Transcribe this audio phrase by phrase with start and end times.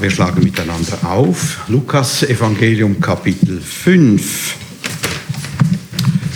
[0.00, 1.58] Wir schlagen miteinander auf.
[1.68, 4.54] Lukas Evangelium Kapitel 5.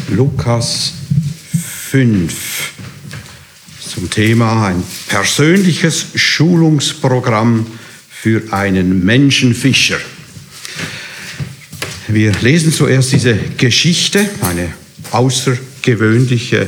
[0.09, 0.95] Lukas
[1.91, 2.73] 5
[3.87, 7.67] zum Thema ein persönliches Schulungsprogramm
[8.09, 9.99] für einen Menschenfischer.
[12.09, 14.73] Wir lesen zuerst diese Geschichte, eine
[15.11, 16.67] außergewöhnliche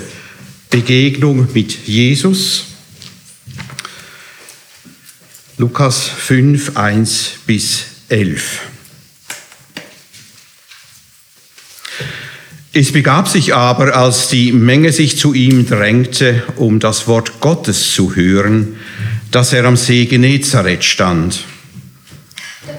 [0.69, 2.72] Begegnung mit Jesus.
[5.63, 8.63] Lukas 5, 1 bis 11.
[12.73, 17.95] Es begab sich aber, als die Menge sich zu ihm drängte, um das Wort Gottes
[17.95, 18.75] zu hören,
[19.31, 21.45] dass er am See Genezareth stand.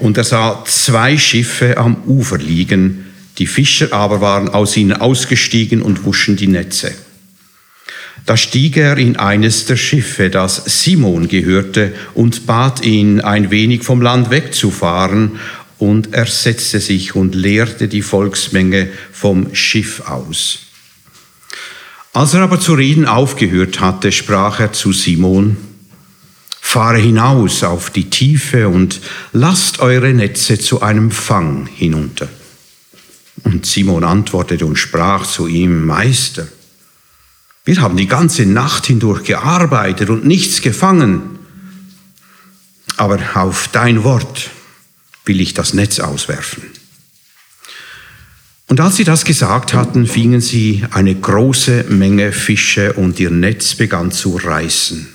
[0.00, 3.06] Und er sah zwei Schiffe am Ufer liegen,
[3.38, 6.92] die Fischer aber waren aus ihnen ausgestiegen und wuschen die Netze.
[8.26, 13.82] Da stieg er in eines der Schiffe, das Simon gehörte, und bat ihn, ein wenig
[13.82, 15.38] vom Land wegzufahren,
[15.78, 20.60] und er setzte sich und leerte die Volksmenge vom Schiff aus.
[22.14, 25.56] Als er aber zu reden aufgehört hatte, sprach er zu Simon,
[26.60, 29.00] Fahre hinaus auf die Tiefe und
[29.32, 32.28] lasst eure Netze zu einem Fang hinunter.
[33.44, 36.48] Und Simon antwortete und sprach zu ihm, Meister,
[37.64, 41.22] wir haben die ganze Nacht hindurch gearbeitet und nichts gefangen.
[42.96, 44.50] Aber auf dein Wort
[45.24, 46.62] will ich das Netz auswerfen.
[48.66, 53.74] Und als sie das gesagt hatten, fingen sie eine große Menge Fische und ihr Netz
[53.74, 55.08] begann zu reißen.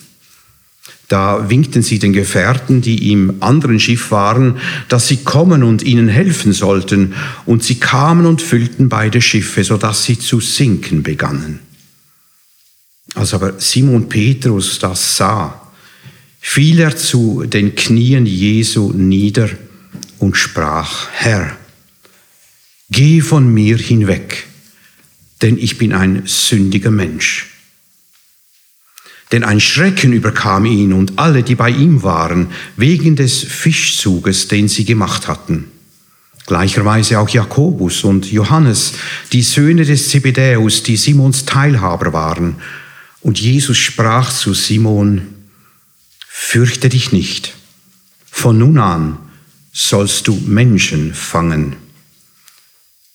[1.08, 6.08] Da winkten sie den Gefährten, die im anderen Schiff waren, dass sie kommen und ihnen
[6.08, 7.16] helfen sollten,
[7.48, 11.60] und sie kamen und füllten beide Schiffe, so dass sie zu sinken begannen.
[13.16, 15.70] Als aber Simon Petrus das sah,
[16.40, 19.50] fiel er zu den Knien Jesu nieder
[20.20, 21.58] und sprach, Herr,
[22.90, 24.46] geh von mir hinweg,
[25.42, 27.48] denn ich bin ein sündiger Mensch.
[29.32, 34.68] Denn ein Schrecken überkam ihn und alle, die bei ihm waren, wegen des Fischzuges, den
[34.68, 35.66] sie gemacht hatten.
[36.48, 38.94] Gleicherweise auch Jakobus und Johannes,
[39.32, 42.56] die Söhne des Zebedäus, die Simons Teilhaber waren,
[43.22, 45.28] und Jesus sprach zu Simon,
[46.28, 47.54] fürchte dich nicht,
[48.32, 49.18] von nun an
[49.72, 51.76] sollst du Menschen fangen.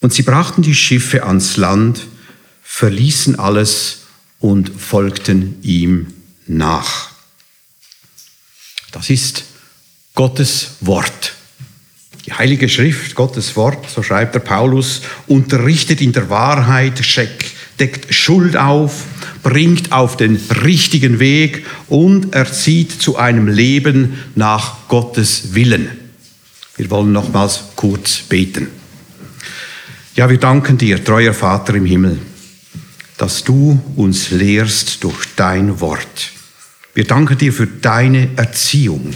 [0.00, 2.06] Und sie brachten die Schiffe ans Land,
[2.62, 4.02] verließen alles
[4.38, 6.12] und folgten ihm
[6.46, 7.10] nach.
[8.92, 9.44] Das ist
[10.14, 11.34] Gottes Wort.
[12.26, 17.04] Die Heilige Schrift, Gottes Wort, so schreibt der Paulus, unterrichtet in der Wahrheit,
[17.80, 19.04] deckt Schuld auf,
[19.42, 25.88] bringt auf den richtigen Weg und erzieht zu einem Leben nach Gottes Willen.
[26.76, 28.68] Wir wollen nochmals kurz beten.
[30.16, 32.18] Ja, wir danken dir, treuer Vater im Himmel,
[33.16, 36.32] dass du uns lehrst durch dein Wort.
[36.94, 39.14] Wir danken dir für deine Erziehung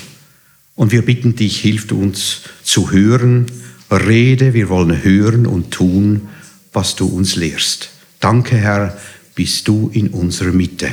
[0.74, 3.46] und wir bitten dich, hilf uns zu hören,
[3.90, 6.28] rede, wir wollen hören und tun,
[6.72, 7.90] was du uns lehrst.
[8.20, 8.98] Danke, Herr,
[9.34, 10.92] bist du in unserer Mitte.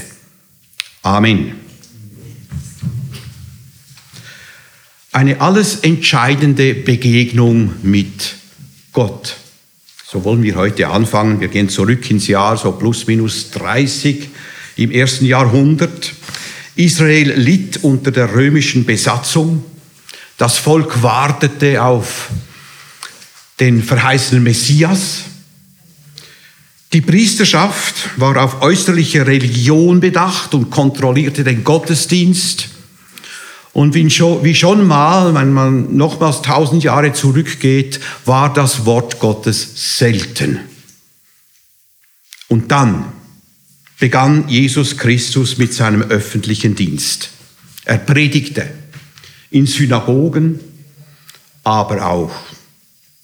[1.02, 1.54] Amen.
[5.12, 8.36] Eine alles entscheidende Begegnung mit
[8.92, 9.38] Gott.
[10.06, 11.40] So wollen wir heute anfangen.
[11.40, 14.30] Wir gehen zurück ins Jahr so plus minus 30
[14.76, 16.14] im ersten Jahrhundert.
[16.76, 19.64] Israel litt unter der römischen Besatzung.
[20.38, 22.30] Das Volk wartete auf
[23.60, 25.24] den verheißenen Messias.
[26.96, 32.70] Die Priesterschaft war auf äußerliche Religion bedacht und kontrollierte den Gottesdienst.
[33.74, 40.60] Und wie schon, mal, wenn man nochmals tausend Jahre zurückgeht, war das Wort Gottes selten.
[42.48, 43.12] Und dann
[44.00, 47.30] begann Jesus Christus mit seinem öffentlichen Dienst.
[47.84, 48.70] Er predigte
[49.52, 50.62] in Synagogen,
[51.62, 52.32] aber auch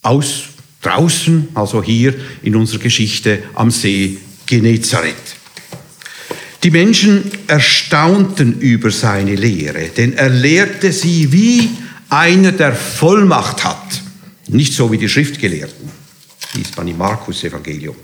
[0.01, 0.50] aus
[0.81, 5.15] Draußen, also hier in unserer Geschichte am See Genezareth.
[6.63, 11.69] Die Menschen erstaunten über seine Lehre, denn er lehrte sie wie
[12.09, 14.01] einer, der Vollmacht hat.
[14.47, 15.89] Nicht so wie die Schriftgelehrten,
[16.53, 17.95] liest man im Markus-Evangelium.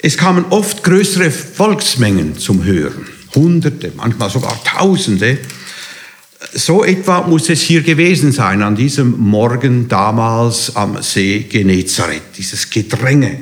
[0.00, 5.38] Es kamen oft größere Volksmengen zum Hören, Hunderte, manchmal sogar Tausende,
[6.58, 12.68] so etwa muss es hier gewesen sein an diesem Morgen damals am See Genezareth, dieses
[12.68, 13.40] Gedränge.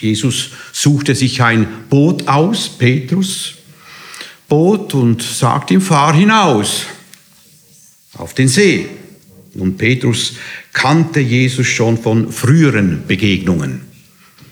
[0.00, 3.54] Jesus suchte sich ein Boot aus, Petrus,
[4.48, 6.86] Boot und sagt ihm, fahr hinaus.
[8.16, 8.86] auf den See.
[9.54, 10.34] Und Petrus
[10.72, 13.82] kannte Jesus schon von früheren Begegnungen.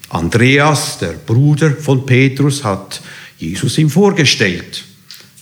[0.08, 3.02] Andreas, der Bruder von Petrus, hat
[3.38, 4.84] Jesus ihm vorgestellt.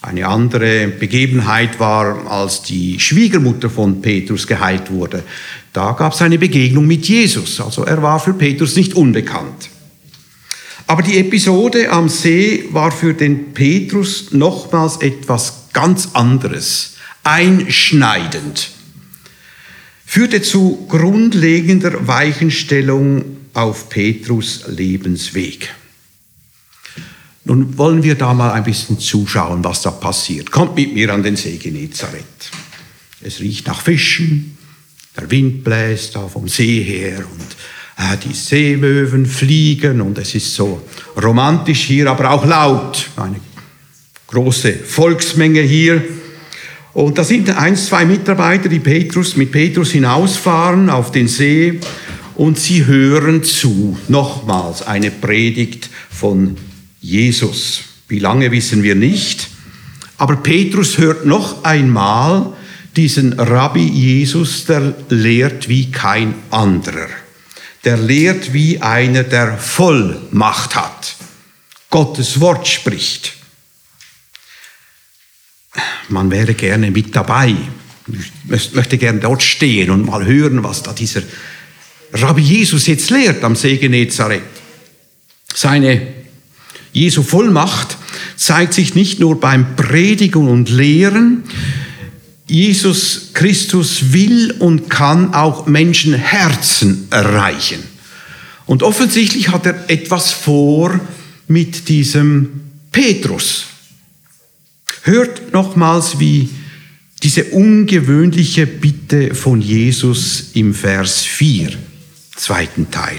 [0.03, 5.23] Eine andere Begebenheit war, als die Schwiegermutter von Petrus geheilt wurde.
[5.75, 7.61] Da gab es eine Begegnung mit Jesus.
[7.61, 9.69] Also er war für Petrus nicht unbekannt.
[10.87, 18.71] Aber die Episode am See war für den Petrus nochmals etwas ganz anderes, einschneidend,
[20.05, 25.73] führte zu grundlegender Weichenstellung auf Petrus Lebensweg.
[27.45, 30.51] Nun wollen wir da mal ein bisschen zuschauen, was da passiert.
[30.51, 32.51] Kommt mit mir an den See Genezareth.
[33.23, 34.57] Es riecht nach Fischen,
[35.17, 37.57] der Wind bläst da vom See her und
[37.97, 40.83] äh, die Seemöwen fliegen und es ist so
[41.21, 43.09] romantisch hier, aber auch laut.
[43.17, 43.41] Eine
[44.29, 46.03] große Volksmenge hier.
[46.93, 51.81] Und da sind ein, zwei Mitarbeiter, die Petrus, mit Petrus hinausfahren auf den See
[52.35, 53.99] und sie hören zu.
[54.09, 56.57] Nochmals eine Predigt von
[57.01, 57.81] Jesus.
[58.09, 59.49] Wie lange wissen wir nicht.
[60.19, 62.53] Aber Petrus hört noch einmal
[62.97, 67.09] diesen Rabbi Jesus, der lehrt wie kein anderer.
[67.85, 71.15] Der lehrt wie einer, der Vollmacht hat.
[71.89, 73.35] Gottes Wort spricht.
[76.09, 77.55] Man wäre gerne mit dabei.
[78.51, 81.23] Ich möchte gerne dort stehen und mal hören, was da dieser
[82.13, 84.43] Rabbi Jesus jetzt lehrt am See Genezareth.
[85.55, 86.20] Seine
[86.93, 87.97] Jesu Vollmacht
[88.37, 91.45] zeigt sich nicht nur beim Predigen und Lehren,
[92.47, 97.79] Jesus Christus will und kann auch Menschenherzen erreichen.
[98.67, 100.99] Und offensichtlich hat er etwas vor
[101.47, 102.61] mit diesem
[102.91, 103.67] Petrus.
[105.03, 106.51] Hört nochmals, wie
[107.23, 111.71] diese ungewöhnliche Bitte von Jesus im Vers 4,
[112.35, 113.19] zweiten Teil.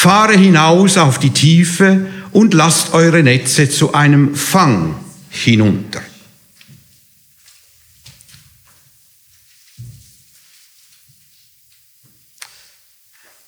[0.00, 4.94] Fahre hinaus auf die Tiefe und lasst eure Netze zu einem Fang
[5.28, 6.00] hinunter.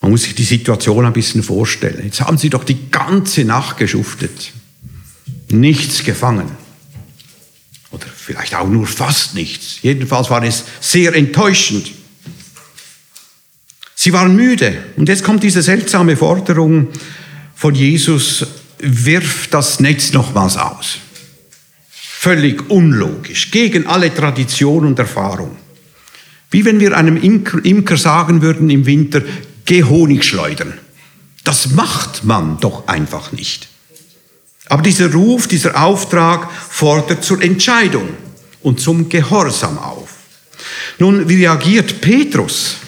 [0.03, 2.05] Man muss sich die Situation ein bisschen vorstellen.
[2.05, 4.53] Jetzt haben sie doch die ganze Nacht geschuftet.
[5.49, 6.51] Nichts gefangen.
[7.93, 9.79] Oder vielleicht auch nur fast nichts.
[9.81, 11.93] Jedenfalls war es sehr enttäuschend.
[14.03, 14.77] Sie waren müde.
[14.97, 16.89] Und jetzt kommt diese seltsame Forderung
[17.55, 18.45] von Jesus,
[18.81, 20.99] wirf das Netz nochmals aus.
[21.89, 25.55] Völlig unlogisch, gegen alle Tradition und Erfahrung.
[26.51, 29.23] Wie wenn wir einem Imker sagen würden im Winter,
[29.67, 30.73] geh Honig schleudern.
[31.45, 33.69] Das macht man doch einfach nicht.
[34.69, 38.09] Aber dieser Ruf, dieser Auftrag fordert zur Entscheidung
[38.63, 40.09] und zum Gehorsam auf.
[40.99, 42.79] Nun, wie reagiert Petrus?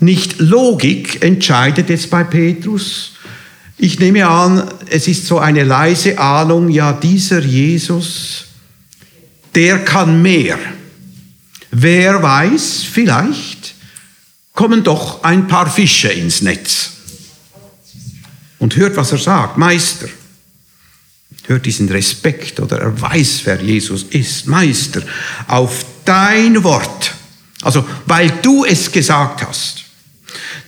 [0.00, 3.12] Nicht Logik entscheidet jetzt bei Petrus.
[3.76, 8.46] Ich nehme an, es ist so eine leise Ahnung, ja, dieser Jesus,
[9.54, 10.58] der kann mehr.
[11.70, 13.74] Wer weiß, vielleicht
[14.54, 16.90] kommen doch ein paar Fische ins Netz.
[18.58, 20.08] Und hört, was er sagt, Meister.
[21.46, 24.46] Hört diesen Respekt oder er weiß, wer Jesus ist.
[24.46, 25.02] Meister,
[25.46, 27.14] auf dein Wort,
[27.62, 29.79] also weil du es gesagt hast,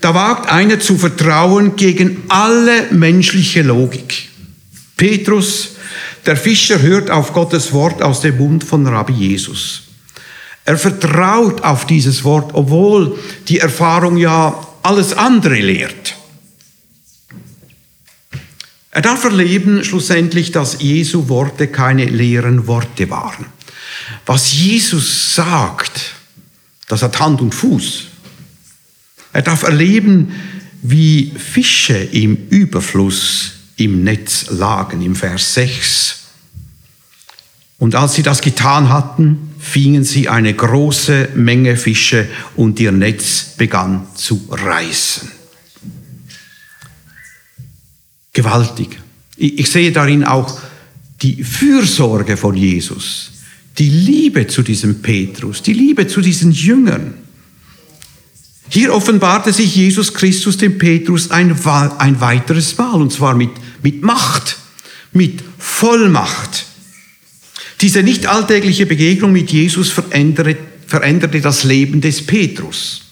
[0.00, 4.28] da wagt einer zu vertrauen gegen alle menschliche Logik.
[4.97, 5.76] Petrus,
[6.26, 9.83] der Fischer, hört auf Gottes Wort aus dem Mund von Rabbi Jesus.
[10.64, 16.16] Er vertraut auf dieses Wort, obwohl die Erfahrung ja alles andere lehrt.
[18.92, 23.47] Er darf erleben schlussendlich, dass Jesu Worte keine leeren Worte waren.
[24.26, 26.14] Was Jesus sagt,
[26.88, 28.12] das hat Hand und Fuß.
[29.33, 30.33] Er darf erleben,
[30.83, 36.19] wie Fische im Überfluss im Netz lagen, im Vers 6.
[37.79, 43.55] Und als sie das getan hatten, fingen sie eine große Menge Fische und ihr Netz
[43.57, 45.31] begann zu reißen.
[48.33, 48.99] Gewaltig.
[49.37, 50.61] Ich sehe darin auch
[51.23, 53.33] die Fürsorge von Jesus,
[53.79, 57.15] die Liebe zu diesem Petrus, die Liebe zu diesen Jüngern.
[58.75, 63.50] Hier offenbarte sich Jesus Christus dem Petrus ein, ein weiteres Mal, und zwar mit,
[63.83, 64.57] mit Macht,
[65.12, 66.64] mit Vollmacht.
[67.83, 73.02] Diese nicht alltägliche Begegnung mit Jesus veränderte, veränderte das Leben des Petrus.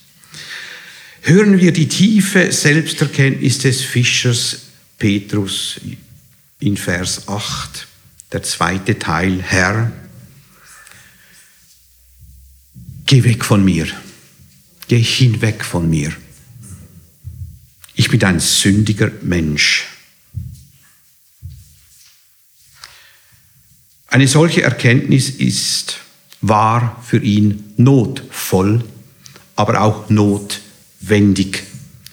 [1.20, 4.60] Hören wir die tiefe Selbsterkenntnis des Fischers
[4.98, 5.78] Petrus
[6.60, 7.86] in Vers 8,
[8.32, 9.92] der zweite Teil, Herr,
[13.04, 13.88] geh weg von mir,
[14.90, 16.12] geh hinweg von mir.
[17.94, 19.86] Ich bin ein sündiger Mensch.
[24.08, 25.98] Eine solche Erkenntnis ist,
[26.40, 28.84] war für ihn notvoll,
[29.54, 31.62] aber auch notwendig.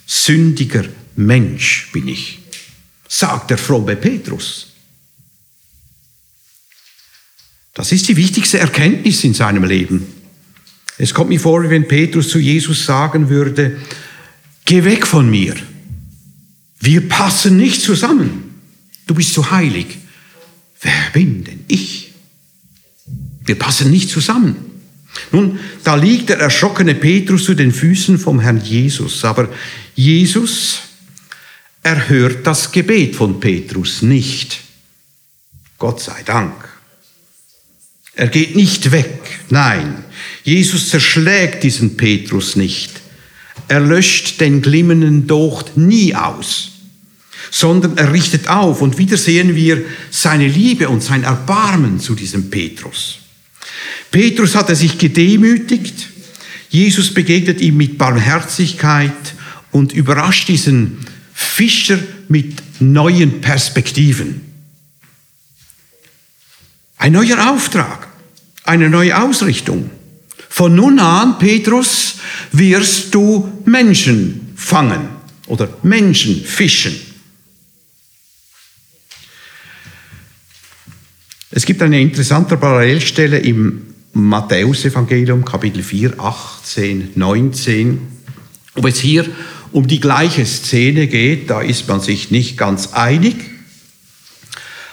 [0.06, 2.38] Sündiger Mensch bin ich,
[3.08, 4.68] sagt der fromme Petrus.
[7.74, 10.17] Das ist die wichtigste Erkenntnis in seinem Leben.
[10.98, 13.78] Es kommt mir vor, wie wenn Petrus zu Jesus sagen würde,
[14.66, 15.56] geh weg von mir.
[16.80, 18.62] Wir passen nicht zusammen.
[19.06, 19.98] Du bist so heilig.
[20.82, 22.14] Wer bin denn ich?
[23.46, 24.56] Wir passen nicht zusammen.
[25.32, 29.50] Nun, da liegt der erschrockene Petrus zu den Füßen vom Herrn Jesus, aber
[29.96, 30.80] Jesus
[31.82, 34.60] erhört das Gebet von Petrus nicht.
[35.80, 36.54] Gott sei Dank.
[38.14, 40.04] Er geht nicht weg, nein,
[40.48, 43.02] Jesus zerschlägt diesen Petrus nicht.
[43.68, 46.72] Er löscht den glimmenden Docht nie aus
[47.52, 52.50] sondern er richtet auf und wieder sehen wir seine Liebe und sein Erbarmen zu diesem
[52.50, 53.20] Petrus.
[54.12, 56.10] Petrus hatte sich gedemütigt,
[56.70, 59.14] Jesus begegnet ihm mit Barmherzigkeit
[59.72, 60.98] und überrascht diesen
[61.34, 64.42] Fischer mit neuen Perspektiven.
[66.98, 68.08] Ein neuer Auftrag,
[68.64, 69.90] eine neue Ausrichtung.
[70.58, 72.16] Von nun an, Petrus,
[72.52, 75.08] wirst du Menschen fangen
[75.46, 77.00] oder Menschen fischen.
[81.52, 88.02] Es gibt eine interessante Parallelstelle im Matthäusevangelium, Kapitel 4, 18, 19.
[88.74, 89.28] Ob es hier
[89.72, 93.36] um die gleiche Szene geht, da ist man sich nicht ganz einig.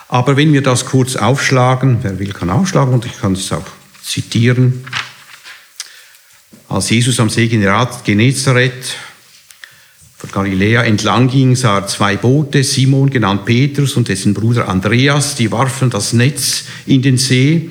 [0.08, 3.64] Aber wenn wir das kurz aufschlagen, wer will, kann aufschlagen und ich kann es auch
[4.02, 4.84] zitieren.
[6.68, 8.96] Als Jesus am See Genezareth
[10.16, 15.34] von Galiläa entlang ging, sah er zwei Boote, Simon genannt Petrus und dessen Bruder Andreas,
[15.36, 17.70] die warfen das Netz in den See,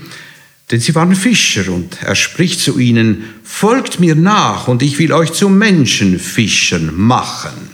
[0.69, 5.11] denn sie waren Fischer und er spricht zu ihnen, folgt mir nach und ich will
[5.11, 7.69] euch zu Menschenfischern machen.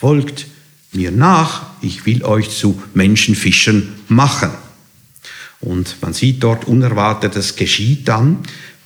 [0.00, 0.46] Folgt
[0.92, 4.50] mir nach, ich will euch zu Menschenfischern machen.
[5.60, 8.38] Und man sieht dort Unerwartetes geschieht dann.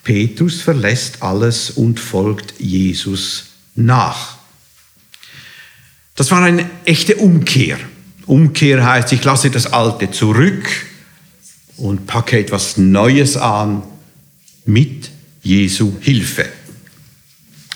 [0.02, 3.44] Petrus verlässt alles und folgt Jesus
[3.74, 4.38] nach.
[6.14, 7.78] Das war eine echte Umkehr.
[8.26, 10.68] Umkehr heißt, ich lasse das Alte zurück
[11.76, 13.82] und packe etwas Neues an
[14.64, 15.10] mit
[15.42, 16.46] Jesu Hilfe.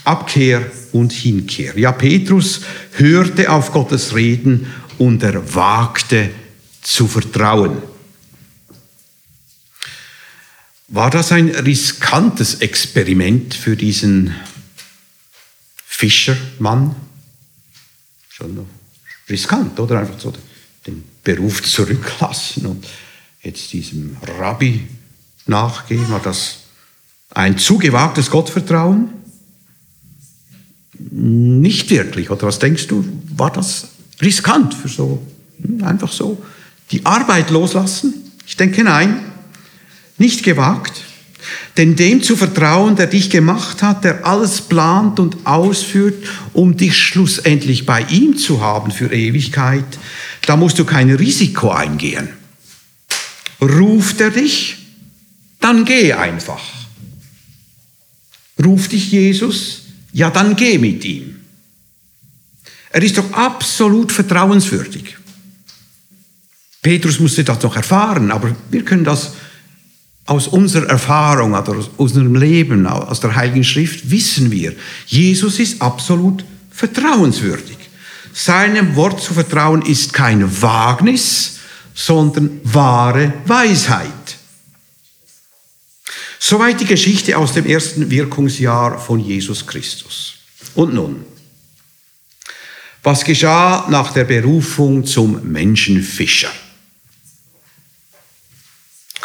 [0.05, 1.77] Abkehr und Hinkehr.
[1.79, 2.61] Ja, Petrus
[2.93, 4.67] hörte auf Gottes Reden
[4.99, 6.31] und er wagte
[6.83, 7.83] zu vertrauen.
[10.89, 14.35] War das ein riskantes Experiment für diesen
[15.85, 16.95] Fischermann?
[18.37, 18.67] schon
[19.29, 20.01] riskant, oder?
[20.01, 20.33] Einfach so
[20.87, 22.87] den Beruf zurücklassen und
[23.43, 24.87] jetzt diesem Rabbi
[25.47, 26.09] nachgehen.
[26.11, 26.59] War das
[27.31, 29.09] ein zu gewagtes Gottvertrauen?
[30.99, 32.31] Nicht wirklich.
[32.31, 33.05] Oder was denkst du?
[33.37, 33.89] War das
[34.21, 35.27] riskant für so,
[35.63, 36.43] hm, einfach so
[36.91, 38.15] die Arbeit loslassen?
[38.47, 39.33] Ich denke nein.
[40.19, 41.05] Nicht gewagt.
[41.77, 46.97] Denn dem zu vertrauen, der dich gemacht hat, der alles plant und ausführt, um dich
[46.97, 49.85] schlussendlich bei ihm zu haben für Ewigkeit,
[50.47, 52.29] da musst du kein Risiko eingehen.
[53.61, 54.79] Ruft er dich,
[55.61, 56.63] dann geh einfach.
[58.65, 59.83] Ruft dich Jesus,
[60.13, 61.37] ja dann geh mit ihm.
[62.91, 65.17] Er ist doch absolut vertrauenswürdig.
[66.81, 69.33] Petrus musste das noch erfahren, aber wir können das
[70.27, 74.75] aus unserer Erfahrung, aus unserem Leben, aus der Heiligen Schrift wissen wir,
[75.07, 77.77] Jesus ist absolut vertrauenswürdig.
[78.33, 81.61] Seinem Wort zu vertrauen ist kein Wagnis,
[81.95, 84.11] sondern wahre Weisheit.
[86.39, 90.35] Soweit die Geschichte aus dem ersten Wirkungsjahr von Jesus Christus.
[90.75, 91.25] Und nun,
[93.03, 96.51] was geschah nach der Berufung zum Menschenfischer?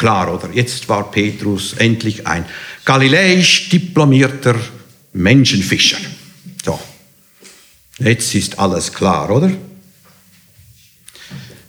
[0.02, 0.52] Klar, oder?
[0.52, 2.44] Jetzt war Petrus endlich ein
[2.84, 4.56] galiläisch diplomierter
[5.12, 5.98] Menschenfischer.
[6.64, 6.80] So,
[8.00, 9.52] jetzt ist alles klar, oder?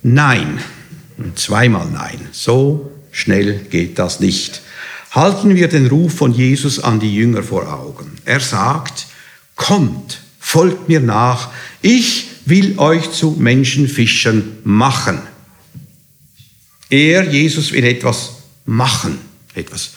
[0.01, 0.57] Nein,
[1.35, 4.63] zweimal nein, so schnell geht das nicht.
[5.11, 8.15] Halten wir den Ruf von Jesus an die Jünger vor Augen.
[8.25, 9.05] Er sagt,
[9.55, 11.51] kommt, folgt mir nach,
[11.83, 15.21] ich will euch zu Menschenfischern machen.
[16.93, 18.33] Er, Jesus, will etwas
[18.65, 19.17] machen,
[19.55, 19.93] etwas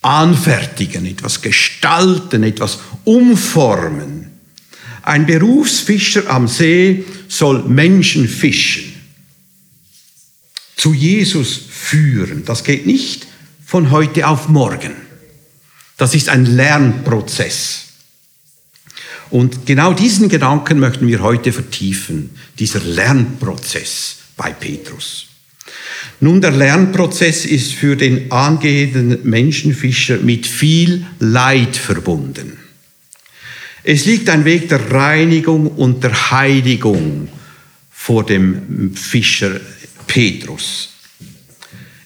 [0.00, 4.30] anfertigen, etwas gestalten, etwas umformen.
[5.02, 8.90] Ein Berufsfischer am See soll Menschen fischen,
[10.78, 12.46] zu Jesus führen.
[12.46, 13.26] Das geht nicht
[13.66, 14.92] von heute auf morgen.
[15.98, 17.84] Das ist ein Lernprozess.
[19.28, 25.29] Und genau diesen Gedanken möchten wir heute vertiefen, dieser Lernprozess bei Petrus.
[26.20, 32.58] Nun, der Lernprozess ist für den angehenden Menschenfischer mit viel Leid verbunden.
[33.82, 37.28] Es liegt ein Weg der Reinigung und der Heiligung
[37.90, 39.60] vor dem Fischer
[40.06, 40.90] Petrus.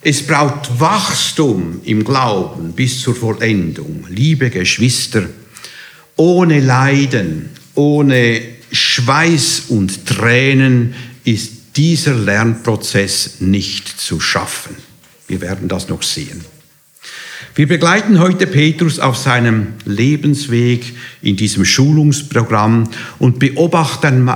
[0.01, 4.05] Es braucht Wachstum im Glauben bis zur Vollendung.
[4.11, 5.29] Liebe Geschwister,
[6.17, 10.95] ohne Leiden, ohne Schweiß und Tränen
[11.25, 14.77] ist dieser Lernprozess nicht zu schaffen.
[15.27, 16.45] Wir werden das noch sehen.
[17.55, 22.89] Wir begleiten heute Petrus auf seinem Lebensweg in diesem Schulungsprogramm
[23.19, 24.31] und beobachten,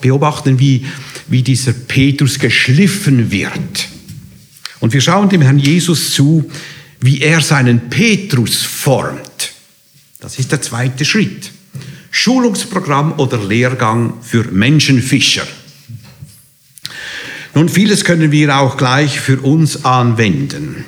[0.00, 0.84] beobachten wie,
[1.28, 3.88] wie dieser Petrus geschliffen wird.
[4.80, 6.50] Und wir schauen dem Herrn Jesus zu,
[7.00, 9.52] wie er seinen Petrus formt.
[10.20, 11.50] Das ist der zweite Schritt.
[12.10, 15.46] Schulungsprogramm oder Lehrgang für Menschenfischer.
[17.58, 20.84] Nun, vieles können wir auch gleich für uns anwenden.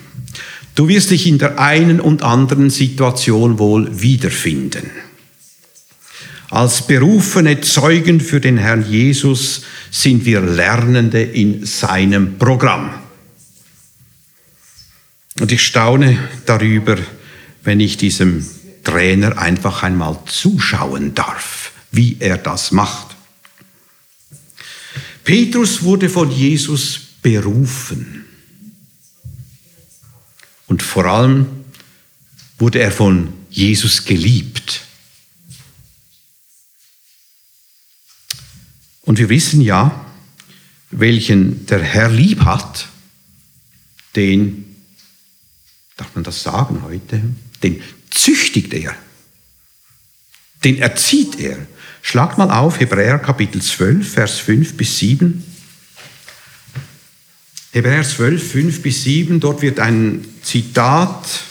[0.77, 4.89] Du wirst dich in der einen und anderen Situation wohl wiederfinden.
[6.49, 12.95] Als berufene Zeugen für den Herrn Jesus sind wir Lernende in seinem Programm.
[15.41, 16.99] Und ich staune darüber,
[17.65, 18.47] wenn ich diesem
[18.85, 23.10] Trainer einfach einmal zuschauen darf, wie er das macht.
[25.25, 28.25] Petrus wurde von Jesus berufen.
[30.67, 31.47] Und vor allem
[32.59, 34.83] wurde er von Jesus geliebt.
[39.02, 40.06] Und wir wissen ja,
[40.91, 42.89] welchen der Herr lieb hat,
[44.15, 44.76] den,
[45.97, 47.23] darf man das sagen heute,
[47.63, 48.95] den züchtigt er,
[50.65, 51.67] den erzieht er.
[52.02, 55.45] Schlag mal auf Hebräer Kapitel 12, Vers 5 bis 7.
[57.73, 61.45] Hebräer 12, 5 bis 7, dort wird ein Zitat,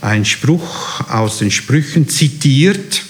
[0.00, 3.02] ein Spruch aus den Sprüchen zitiert.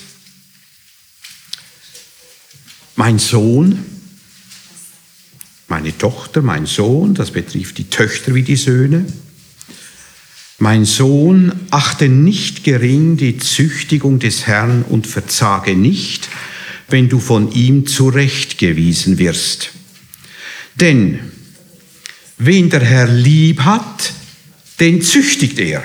[2.94, 3.84] Mein Sohn,
[5.68, 9.04] meine Tochter, mein Sohn, das betrifft die Töchter wie die Söhne,
[10.58, 16.28] mein Sohn, achte nicht gering die Züchtigung des Herrn und verzage nicht,
[16.88, 19.72] wenn du von ihm zurechtgewiesen wirst.
[20.76, 21.20] Denn
[22.38, 24.12] wen der Herr lieb hat,
[24.80, 25.82] den züchtigt er.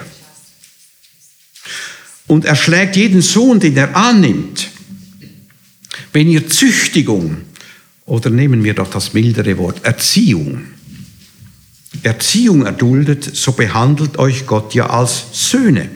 [2.28, 4.70] Und er schlägt jeden Sohn, den er annimmt.
[6.14, 7.38] Wenn ihr Züchtigung,
[8.06, 10.66] oder nehmen wir doch das mildere Wort, Erziehung,
[12.04, 15.90] Erziehung erduldet, so behandelt euch Gott ja als Söhne.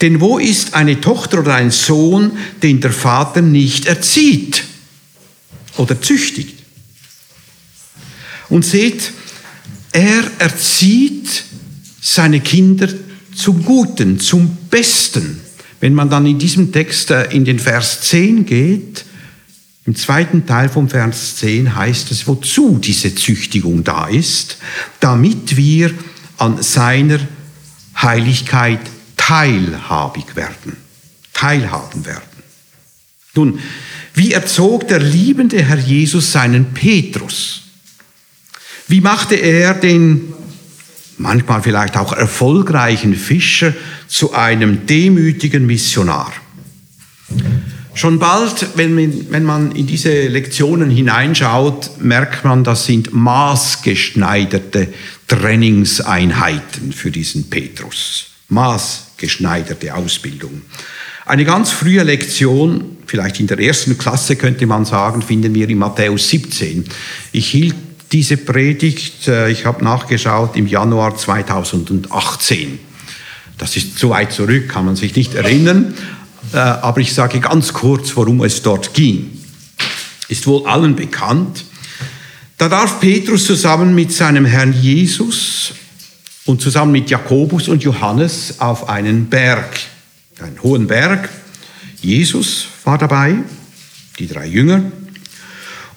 [0.00, 4.64] Denn wo ist eine Tochter oder ein Sohn, den der Vater nicht erzieht
[5.76, 6.58] oder züchtigt?
[8.48, 9.12] Und seht,
[9.92, 11.44] er erzieht
[12.00, 12.88] seine Kinder
[13.34, 15.40] zum Guten, zum Besten.
[15.80, 19.04] Wenn man dann in diesem Text äh, in den Vers 10 geht,
[19.86, 24.56] im zweiten Teil vom Vers 10 heißt es, wozu diese Züchtigung da ist,
[25.00, 25.92] damit wir
[26.38, 27.20] an seiner
[28.00, 28.80] Heiligkeit
[29.16, 30.76] teilhabig werden,
[31.34, 32.22] teilhaben werden.
[33.34, 33.58] Nun,
[34.14, 37.62] wie erzog der liebende Herr Jesus seinen Petrus?
[38.88, 40.32] Wie machte er den
[41.18, 43.74] manchmal vielleicht auch erfolgreichen Fischer
[44.08, 46.32] zu einem demütigen Missionar?
[47.94, 54.88] Schon bald, wenn man, in diese Lektionen hineinschaut, merkt man, das sind maßgeschneiderte
[55.28, 58.26] Trainingseinheiten für diesen Petrus.
[58.48, 60.62] Maßgeschneiderte Ausbildung.
[61.24, 65.78] Eine ganz frühe Lektion, vielleicht in der ersten Klasse könnte man sagen, finden wir in
[65.78, 66.84] Matthäus 17.
[67.32, 67.76] Ich hielt
[68.12, 72.78] diese Predigt, äh, ich habe nachgeschaut, im Januar 2018.
[73.56, 75.94] Das ist zu weit zurück, kann man sich nicht erinnern.
[76.54, 79.38] Äh, aber ich sage ganz kurz, worum es dort ging.
[80.28, 81.64] Ist wohl allen bekannt.
[82.56, 85.72] Da darf Petrus zusammen mit seinem Herrn Jesus
[86.44, 89.80] und zusammen mit Jakobus und Johannes auf einen Berg,
[90.40, 91.28] einen hohen Berg.
[92.00, 93.34] Jesus war dabei,
[94.20, 94.84] die drei Jünger.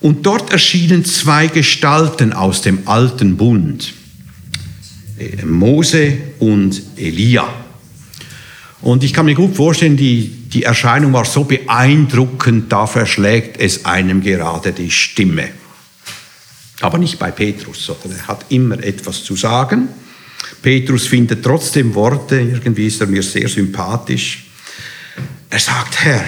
[0.01, 3.93] Und dort erschienen zwei Gestalten aus dem alten Bund.
[5.19, 7.47] äh, Mose und Elia.
[8.81, 13.85] Und ich kann mir gut vorstellen, die, die Erscheinung war so beeindruckend, da verschlägt es
[13.85, 15.49] einem gerade die Stimme.
[16.81, 19.89] Aber nicht bei Petrus, sondern er hat immer etwas zu sagen.
[20.61, 24.45] Petrus findet trotzdem Worte, irgendwie ist er mir sehr sympathisch.
[25.49, 26.23] Er sagt, Herr,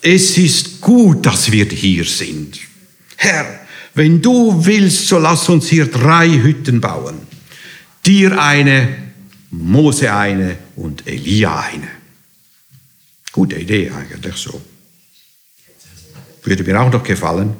[0.00, 2.58] es ist gut, dass wir hier sind.
[3.16, 3.60] Herr,
[3.94, 7.18] wenn du willst, so lass uns hier drei Hütten bauen.
[8.06, 8.96] Dir eine,
[9.50, 12.01] Mose eine und Elia eine.
[13.32, 14.60] Gute Idee eigentlich so.
[16.44, 17.54] Würde mir auch noch gefallen.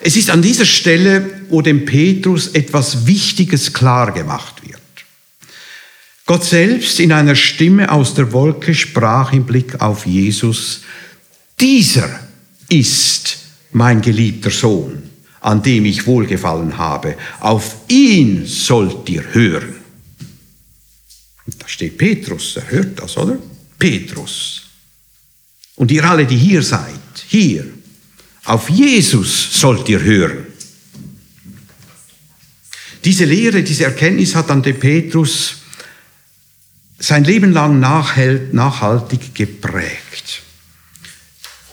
[0.00, 4.80] Es ist an dieser Stelle, wo dem Petrus etwas Wichtiges klar gemacht wird.
[6.24, 10.82] Gott selbst in einer Stimme aus der Wolke sprach im Blick auf Jesus,
[11.58, 12.20] dieser
[12.68, 13.38] ist
[13.72, 15.02] mein geliebter Sohn,
[15.40, 17.16] an dem ich wohlgefallen habe.
[17.40, 19.74] Auf ihn sollt ihr hören.
[21.58, 23.38] Da steht Petrus, er hört das, oder?
[23.80, 24.62] Petrus.
[25.74, 27.66] Und ihr alle, die hier seid, hier,
[28.44, 30.46] auf Jesus sollt ihr hören.
[33.04, 35.56] Diese Lehre, diese Erkenntnis hat dann der Petrus
[36.98, 40.42] sein Leben lang nachhaltig geprägt.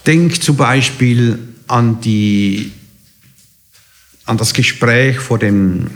[0.05, 2.71] Denk zum Beispiel an, die,
[4.25, 5.89] an das Gespräch vor den,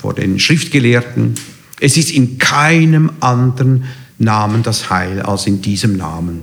[0.00, 1.34] vor den Schriftgelehrten.
[1.80, 3.84] Es ist in keinem anderen
[4.18, 6.42] Namen das Heil als in diesem Namen.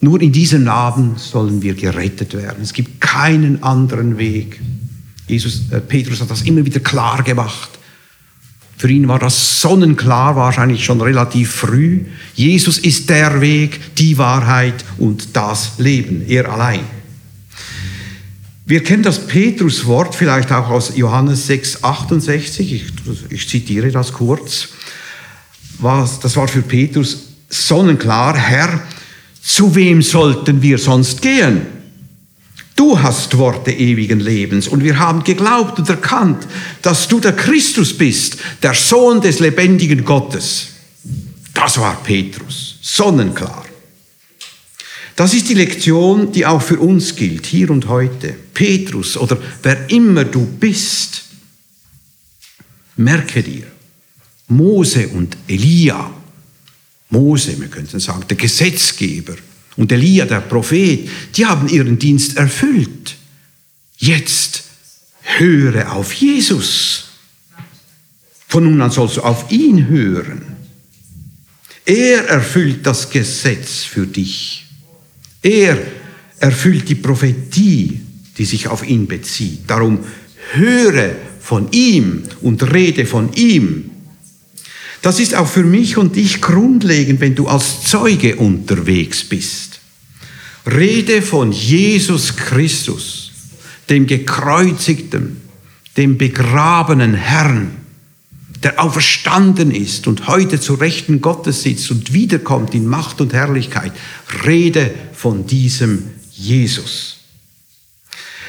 [0.00, 2.62] Nur in diesem Namen sollen wir gerettet werden.
[2.62, 4.60] Es gibt keinen anderen Weg.
[5.26, 7.70] Jesus, äh, Petrus hat das immer wieder klar gemacht.
[8.76, 12.04] Für ihn war das sonnenklar, wahrscheinlich schon relativ früh.
[12.34, 16.80] Jesus ist der Weg, die Wahrheit und das Leben, er allein.
[18.66, 22.72] Wir kennen das Petrus-Wort vielleicht auch aus Johannes 6, 68.
[22.72, 22.84] Ich,
[23.30, 24.68] ich zitiere das kurz.
[25.84, 28.38] Was, das war für Petrus sonnenklar.
[28.38, 28.82] Herr,
[29.42, 31.66] zu wem sollten wir sonst gehen?
[32.74, 36.48] Du hast Worte ewigen Lebens und wir haben geglaubt und erkannt,
[36.80, 40.68] dass du der Christus bist, der Sohn des lebendigen Gottes.
[41.52, 43.66] Das war Petrus, sonnenklar.
[45.16, 48.34] Das ist die Lektion, die auch für uns gilt, hier und heute.
[48.54, 51.24] Petrus oder wer immer du bist,
[52.96, 53.73] merke dir,
[54.48, 56.10] Mose und Elia,
[57.10, 59.36] Mose, wir könnten sagen, der Gesetzgeber,
[59.76, 63.16] und Elia, der Prophet, die haben ihren Dienst erfüllt.
[63.96, 64.64] Jetzt
[65.20, 67.04] höre auf Jesus.
[68.46, 70.42] Von nun an sollst du auf ihn hören.
[71.84, 74.64] Er erfüllt das Gesetz für dich.
[75.42, 75.78] Er
[76.38, 78.00] erfüllt die Prophetie,
[78.38, 79.62] die sich auf ihn bezieht.
[79.66, 80.00] Darum
[80.52, 83.90] höre von ihm und rede von ihm.
[85.04, 89.80] Das ist auch für mich und dich grundlegend, wenn du als Zeuge unterwegs bist.
[90.64, 93.30] Rede von Jesus Christus,
[93.90, 95.42] dem gekreuzigten,
[95.98, 97.72] dem begrabenen Herrn,
[98.62, 103.92] der auferstanden ist und heute zu Rechten Gottes sitzt und wiederkommt in Macht und Herrlichkeit.
[104.46, 107.18] Rede von diesem Jesus.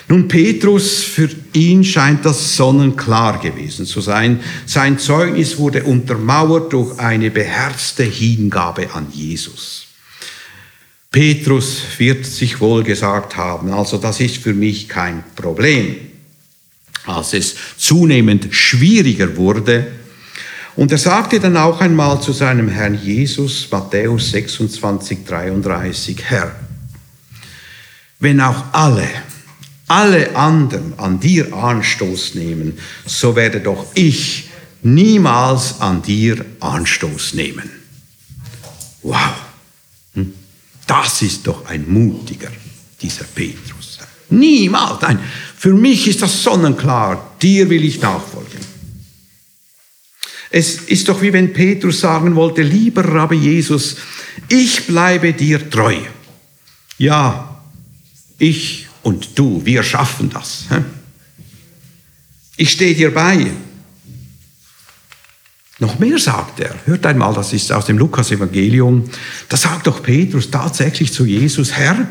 [0.08, 4.40] Nun, Petrus, für ihn scheint das sonnenklar gewesen zu sein.
[4.68, 9.88] Sein Zeugnis wurde untermauert durch eine beherzte Hingabe an Jesus.
[11.12, 15.96] Petrus wird sich wohl gesagt haben, also das ist für mich kein Problem.
[17.06, 19.88] Als es zunehmend schwieriger wurde,
[20.76, 26.54] und er sagte dann auch einmal zu seinem Herrn Jesus, Matthäus 26, 33, Herr,
[28.20, 29.08] wenn auch alle
[29.88, 34.50] alle anderen an dir Anstoß nehmen, so werde doch ich
[34.82, 37.70] niemals an dir Anstoß nehmen.
[39.04, 39.36] Wow,
[40.14, 40.34] hm?
[40.88, 42.52] das ist doch ein mutiger,
[43.02, 44.00] dieser Petrus.
[44.30, 45.20] Niemals, nein,
[45.56, 48.66] für mich ist das sonnenklar, dir will ich nachfolgen.
[50.50, 53.98] Es ist doch wie wenn Petrus sagen wollte, lieber Rabbi Jesus,
[54.48, 55.98] ich bleibe dir treu.
[56.98, 57.62] Ja,
[58.38, 60.66] ich und du, wir schaffen das.
[62.58, 63.52] Ich stehe dir bei.
[65.78, 66.74] Noch mehr sagt er.
[66.86, 69.08] Hört einmal, das ist aus dem Lukas-Evangelium.
[69.48, 72.08] Da sagt doch Petrus tatsächlich zu Jesus, Herr,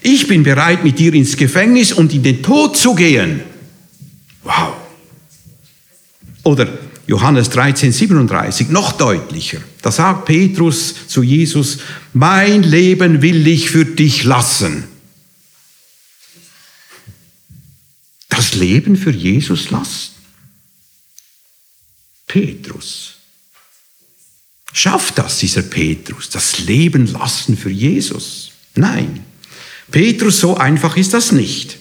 [0.00, 3.42] ich bin bereit, mit dir ins Gefängnis und in den Tod zu gehen.
[4.42, 4.72] Wow.
[6.42, 6.66] Oder
[7.06, 9.58] Johannes 13, 37, noch deutlicher.
[9.80, 11.78] Da sagt Petrus zu Jesus,
[12.12, 14.88] mein Leben will ich für dich lassen.
[18.32, 20.12] Das Leben für Jesus lassen?
[22.26, 23.16] Petrus.
[24.72, 28.52] Schafft das dieser Petrus, das Leben lassen für Jesus?
[28.74, 29.22] Nein.
[29.90, 31.76] Petrus, so einfach ist das nicht.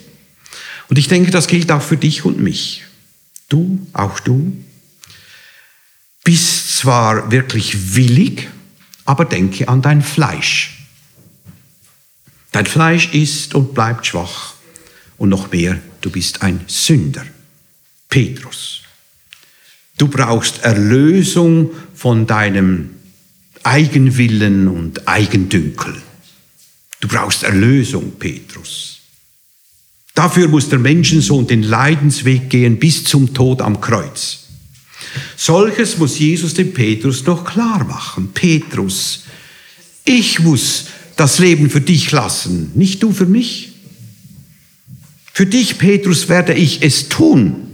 [0.89, 2.83] Und ich denke, das gilt auch für dich und mich.
[3.47, 4.51] Du, auch du,
[6.25, 8.49] bist zwar wirklich willig,
[9.05, 10.85] aber denke an dein Fleisch.
[12.51, 14.50] Dein Fleisch ist und bleibt schwach.
[15.21, 17.23] Und noch mehr, du bist ein Sünder.
[18.09, 18.81] Petrus.
[19.99, 22.89] Du brauchst Erlösung von deinem
[23.61, 25.93] Eigenwillen und Eigendünkel.
[27.01, 29.01] Du brauchst Erlösung, Petrus.
[30.15, 34.47] Dafür muss der Menschensohn den Leidensweg gehen bis zum Tod am Kreuz.
[35.37, 38.31] Solches muss Jesus dem Petrus noch klar machen.
[38.33, 39.25] Petrus,
[40.03, 43.70] ich muss das Leben für dich lassen, nicht du für mich.
[45.33, 47.67] Für dich, Petrus, werde ich es tun.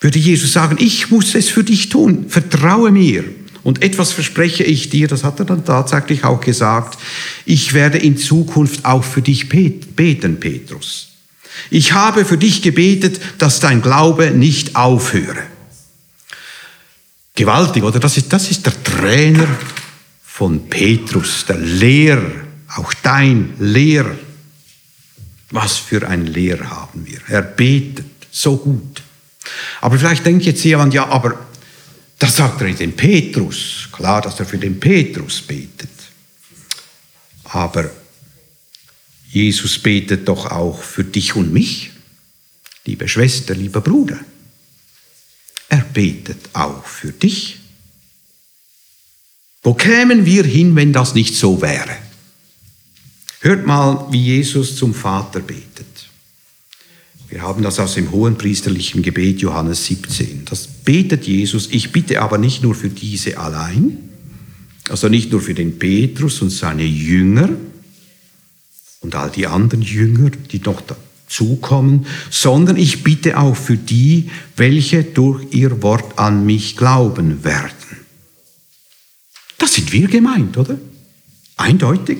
[0.00, 3.24] Würde Jesus sagen, ich muss es für dich tun, vertraue mir.
[3.62, 6.98] Und etwas verspreche ich dir, das hat er dann tatsächlich auch gesagt,
[7.44, 11.08] ich werde in Zukunft auch für dich beten, Petrus.
[11.70, 15.42] Ich habe für dich gebetet, dass dein Glaube nicht aufhöre.
[17.34, 17.98] Gewaltig, oder?
[17.98, 19.48] Das ist, das ist der Trainer
[20.24, 22.45] von Petrus, der Lehrer,
[22.76, 24.16] auch dein Lehrer.
[25.50, 27.20] Was für ein Lehrer haben wir.
[27.28, 29.02] Er betet so gut.
[29.80, 31.46] Aber vielleicht denkt jetzt jemand, ja, aber
[32.18, 33.88] das sagt er den Petrus.
[33.92, 35.90] Klar, dass er für den Petrus betet.
[37.44, 37.90] Aber
[39.28, 41.90] Jesus betet doch auch für dich und mich,
[42.84, 44.18] liebe Schwester, lieber Bruder.
[45.68, 47.58] Er betet auch für dich.
[49.62, 52.05] Wo kämen wir hin, wenn das nicht so wäre?
[53.46, 55.86] Hört mal, wie Jesus zum Vater betet.
[57.28, 60.46] Wir haben das aus dem hohen priesterlichen Gebet Johannes 17.
[60.46, 61.68] Das betet Jesus.
[61.70, 63.98] Ich bitte aber nicht nur für diese allein,
[64.88, 67.50] also nicht nur für den Petrus und seine Jünger,
[69.02, 75.04] und all die anderen Jünger, die noch dazukommen, sondern ich bitte auch für die, welche
[75.04, 77.70] durch ihr Wort an mich glauben werden.
[79.56, 80.76] Das sind wir gemeint, oder?
[81.56, 82.18] Eindeutig.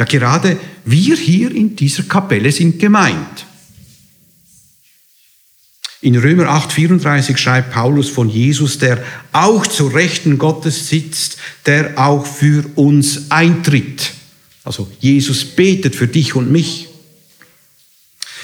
[0.00, 3.44] Ja, gerade wir hier in dieser Kapelle sind gemeint.
[6.00, 11.36] In Römer 8:34 schreibt Paulus von Jesus, der auch zur Rechten Gottes sitzt,
[11.66, 14.12] der auch für uns eintritt.
[14.64, 16.88] Also Jesus betet für dich und mich.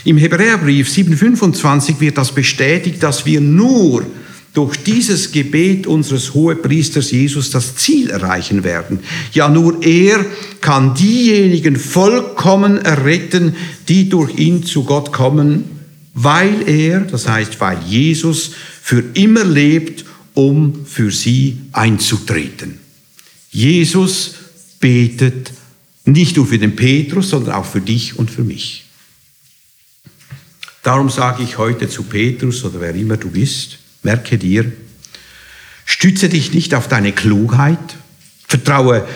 [0.04, 4.04] Im Hebräerbrief 7,25 wird das bestätigt, dass wir nur
[4.56, 9.00] durch dieses Gebet unseres Hohepriesters Jesus das Ziel erreichen werden.
[9.32, 10.24] Ja, nur er
[10.62, 13.54] kann diejenigen vollkommen erretten,
[13.88, 15.64] die durch ihn zu Gott kommen,
[16.14, 22.78] weil er, das heißt, weil Jesus für immer lebt, um für sie einzutreten.
[23.50, 24.36] Jesus
[24.80, 25.52] betet
[26.06, 28.86] nicht nur für den Petrus, sondern auch für dich und für mich.
[30.82, 34.72] Darum sage ich heute zu Petrus oder wer immer du bist, merke dir,
[35.84, 37.96] stütze dich nicht auf deine Klugheit,
[38.46, 39.06] vertraue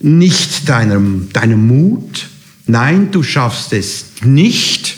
[0.00, 2.26] nicht deinem, deinem Mut,
[2.66, 4.96] nein, du schaffst es nicht,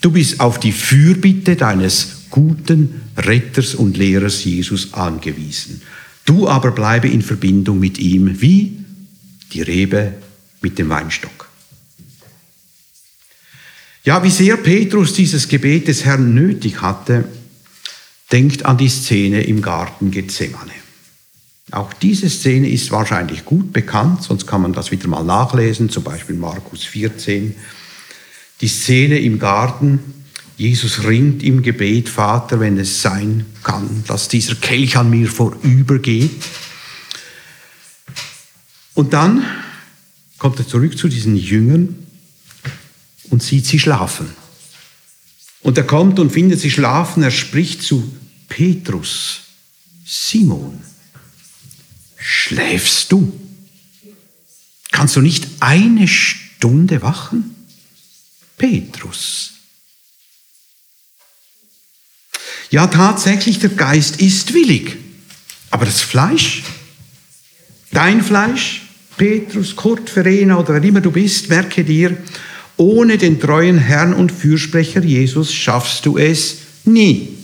[0.00, 5.82] du bist auf die Fürbitte deines guten Retters und Lehrers Jesus angewiesen.
[6.24, 8.76] Du aber bleibe in Verbindung mit ihm wie
[9.52, 10.14] die Rebe
[10.60, 11.48] mit dem Weinstock.
[14.04, 17.24] Ja, wie sehr Petrus dieses Gebet des Herrn nötig hatte,
[18.32, 20.72] denkt an die Szene im Garten Gethsemane.
[21.72, 26.02] Auch diese Szene ist wahrscheinlich gut bekannt, sonst kann man das wieder mal nachlesen, zum
[26.02, 27.54] Beispiel Markus 14.
[28.60, 30.00] Die Szene im Garten,
[30.56, 36.30] Jesus ringt im Gebet, Vater, wenn es sein kann, dass dieser Kelch an mir vorübergeht.
[38.94, 39.44] Und dann
[40.38, 41.94] kommt er zurück zu diesen Jüngern
[43.30, 44.28] und sieht sie schlafen.
[45.62, 47.22] Und er kommt und findet sie schlafen.
[47.22, 48.12] Er spricht zu
[48.50, 49.40] Petrus,
[50.04, 50.82] Simon,
[52.18, 53.32] schläfst du?
[54.90, 57.54] Kannst du nicht eine Stunde wachen?
[58.58, 59.52] Petrus.
[62.70, 64.96] Ja, tatsächlich, der Geist ist willig,
[65.70, 66.62] aber das Fleisch,
[67.92, 68.82] dein Fleisch,
[69.16, 72.16] Petrus, Kurt, Verena oder wer immer du bist, merke dir,
[72.76, 77.39] ohne den treuen Herrn und Fürsprecher Jesus schaffst du es nie.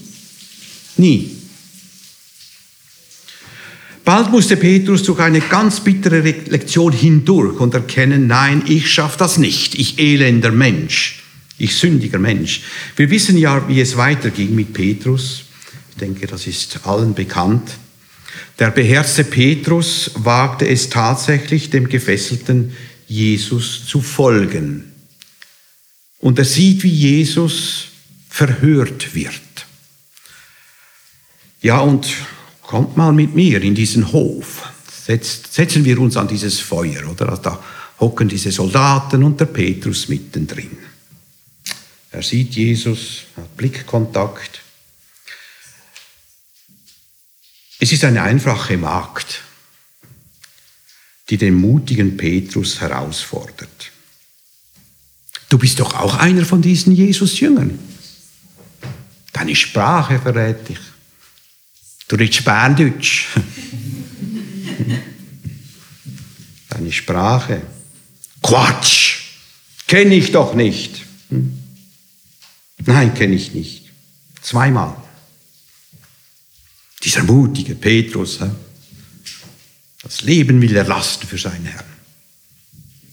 [0.96, 1.30] Nie.
[4.04, 9.37] Bald musste Petrus durch eine ganz bittere Lektion hindurch und erkennen, nein, ich schaffe das
[9.37, 11.24] nicht, ich elender Mensch.
[11.59, 12.61] Ich sündiger Mensch.
[12.94, 15.44] Wir wissen ja, wie es weiterging mit Petrus.
[15.90, 17.68] Ich denke, das ist allen bekannt.
[18.59, 22.72] Der beherzte Petrus wagte es tatsächlich, dem gefesselten
[23.09, 24.92] Jesus zu folgen.
[26.20, 27.87] Und er sieht, wie Jesus
[28.28, 29.45] verhört wird.
[31.66, 32.07] Ja, und
[32.62, 34.70] kommt mal mit mir in diesen Hof.
[35.05, 37.29] Setzt, setzen wir uns an dieses Feuer, oder?
[37.29, 37.64] Also da
[37.98, 40.79] hocken diese Soldaten und der Petrus mittendrin.
[42.12, 44.61] Er sieht Jesus, hat Blickkontakt.
[47.81, 49.42] Es ist eine einfache Magd,
[51.31, 53.90] die den mutigen Petrus herausfordert.
[55.48, 57.76] Du bist doch auch einer von diesen Jesus-Jüngern.
[59.33, 60.79] Deine Sprache verrät dich.
[62.08, 63.26] Du redest Berndeutsch.
[66.68, 67.62] Deine Sprache.
[68.42, 69.16] Quatsch!
[69.86, 71.02] Kenne ich doch nicht.
[71.30, 71.58] Hm?
[72.84, 73.90] Nein, kenne ich nicht.
[74.42, 74.96] Zweimal.
[77.02, 78.40] Dieser mutige Petrus,
[80.02, 81.84] das Leben will er lasten für seinen Herrn.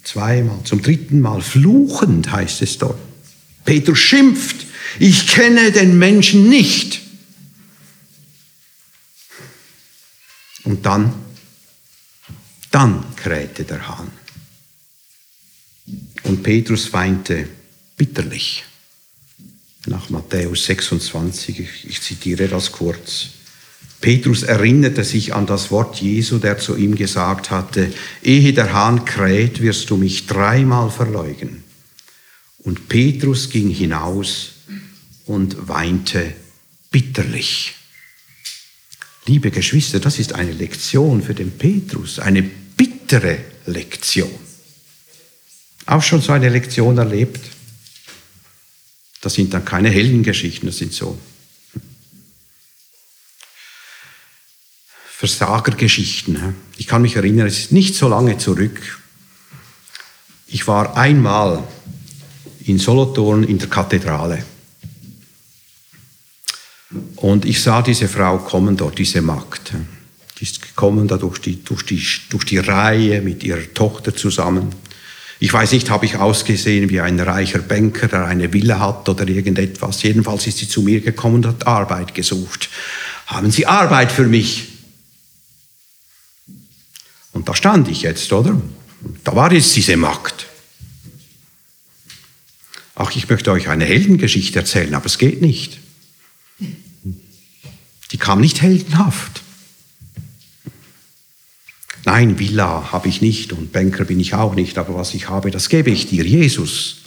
[0.03, 2.99] Zweimal, zum dritten Mal fluchend heißt es dort.
[3.65, 4.65] Petrus schimpft,
[4.99, 7.02] ich kenne den Menschen nicht.
[10.63, 11.13] Und dann,
[12.71, 14.11] dann krähte der Hahn.
[16.23, 17.47] Und Petrus weinte
[17.97, 18.63] bitterlich.
[19.85, 23.29] Nach Matthäus 26, ich zitiere das kurz.
[23.99, 29.05] Petrus erinnerte sich an das Wort Jesu, der zu ihm gesagt hatte, ehe der Hahn
[29.05, 31.63] kräht, wirst du mich dreimal verleugnen.
[32.59, 34.51] Und Petrus ging hinaus
[35.25, 36.33] und weinte
[36.91, 37.75] bitterlich.
[39.25, 44.29] Liebe Geschwister, das ist eine Lektion für den Petrus, eine bittere Lektion.
[45.85, 47.39] Auch schon so eine Lektion erlebt.
[49.21, 51.17] Das sind dann keine Heldengeschichten, das sind so
[55.05, 56.55] Versagergeschichten.
[56.77, 58.99] Ich kann mich erinnern, es ist nicht so lange zurück.
[60.47, 61.63] Ich war einmal
[62.65, 64.43] in Solothurn in der Kathedrale.
[67.15, 69.73] Und ich sah diese Frau kommen dort, diese Magd.
[70.39, 74.73] Die ist gekommen da durch die, durch, die, durch die Reihe mit ihrer Tochter zusammen.
[75.39, 79.27] Ich weiß nicht, habe ich ausgesehen wie ein reicher Banker, der eine Villa hat oder
[79.27, 80.01] irgendetwas.
[80.03, 82.69] Jedenfalls ist sie zu mir gekommen und hat Arbeit gesucht.
[83.25, 84.69] Haben Sie Arbeit für mich?
[87.33, 88.61] Und da stand ich jetzt, oder?
[89.23, 90.47] Da war jetzt diese Magd.
[92.95, 95.79] Ach, ich möchte euch eine Heldengeschichte erzählen, aber es geht nicht.
[96.59, 99.41] Die kam nicht heldenhaft.
[102.05, 105.51] Nein, Villa habe ich nicht und Banker bin ich auch nicht, aber was ich habe,
[105.51, 106.97] das gebe ich dir, Jesus.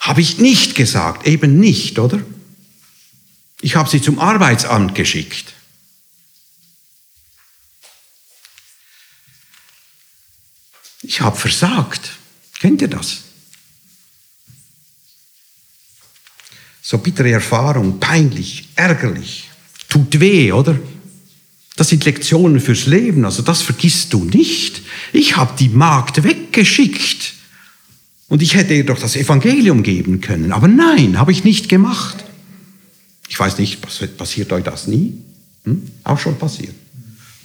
[0.00, 2.20] Habe ich nicht gesagt, eben nicht, oder?
[3.60, 5.52] Ich habe sie zum Arbeitsamt geschickt.
[11.02, 12.12] Ich habe versagt.
[12.60, 13.27] Kennt ihr das?
[16.90, 19.50] So bittere Erfahrung, peinlich, ärgerlich,
[19.90, 20.78] tut weh, oder?
[21.76, 24.80] Das sind Lektionen fürs Leben, also das vergisst du nicht.
[25.12, 27.34] Ich habe die Magd weggeschickt
[28.28, 32.24] und ich hätte ihr doch das Evangelium geben können, aber nein, habe ich nicht gemacht.
[33.28, 33.82] Ich weiß nicht,
[34.16, 35.12] passiert euch das nie?
[35.64, 35.90] Hm?
[36.04, 36.74] Auch schon passiert.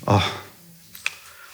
[0.06, 0.32] Ach.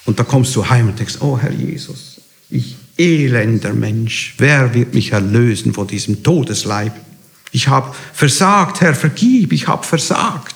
[0.06, 2.22] Und da kommst du heim und denkst, oh Herr Jesus,
[2.52, 7.09] ich elender Mensch, wer wird mich erlösen von diesem Todesleib?
[7.52, 10.56] Ich habe versagt, Herr, vergib, ich habe versagt.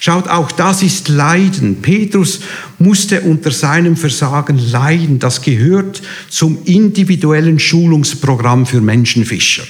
[0.00, 1.82] Schaut, auch das ist Leiden.
[1.82, 2.40] Petrus
[2.78, 5.18] musste unter seinem Versagen leiden.
[5.18, 9.64] Das gehört zum individuellen Schulungsprogramm für Menschenfischer.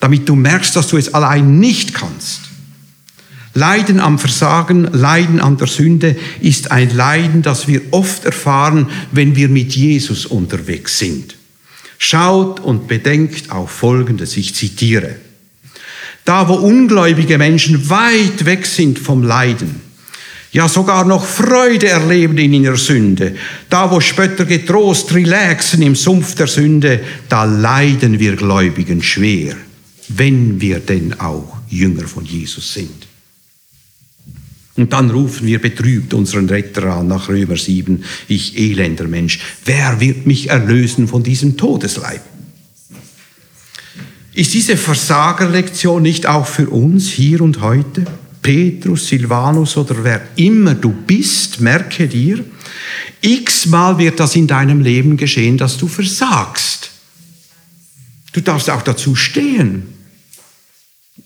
[0.00, 2.40] Damit du merkst, dass du es allein nicht kannst.
[3.52, 9.36] Leiden am Versagen, Leiden an der Sünde ist ein Leiden, das wir oft erfahren, wenn
[9.36, 11.36] wir mit Jesus unterwegs sind.
[11.98, 15.16] Schaut und bedenkt auf Folgendes, ich zitiere.
[16.26, 19.80] Da, wo ungläubige Menschen weit weg sind vom Leiden,
[20.50, 23.36] ja sogar noch Freude erleben in ihrer Sünde,
[23.70, 29.54] da, wo Spötter getrost relaxen im Sumpf der Sünde, da leiden wir Gläubigen schwer,
[30.08, 33.06] wenn wir denn auch Jünger von Jesus sind.
[34.74, 40.00] Und dann rufen wir betrübt unseren Retter an nach Römer 7, ich elender Mensch, wer
[40.00, 42.22] wird mich erlösen von diesem Todesleib?
[44.36, 48.04] Ist diese Versagerlektion nicht auch für uns hier und heute?
[48.42, 52.44] Petrus, Silvanus oder wer immer du bist, merke dir,
[53.22, 56.90] x-mal wird das in deinem Leben geschehen, dass du versagst.
[58.34, 59.88] Du darfst auch dazu stehen.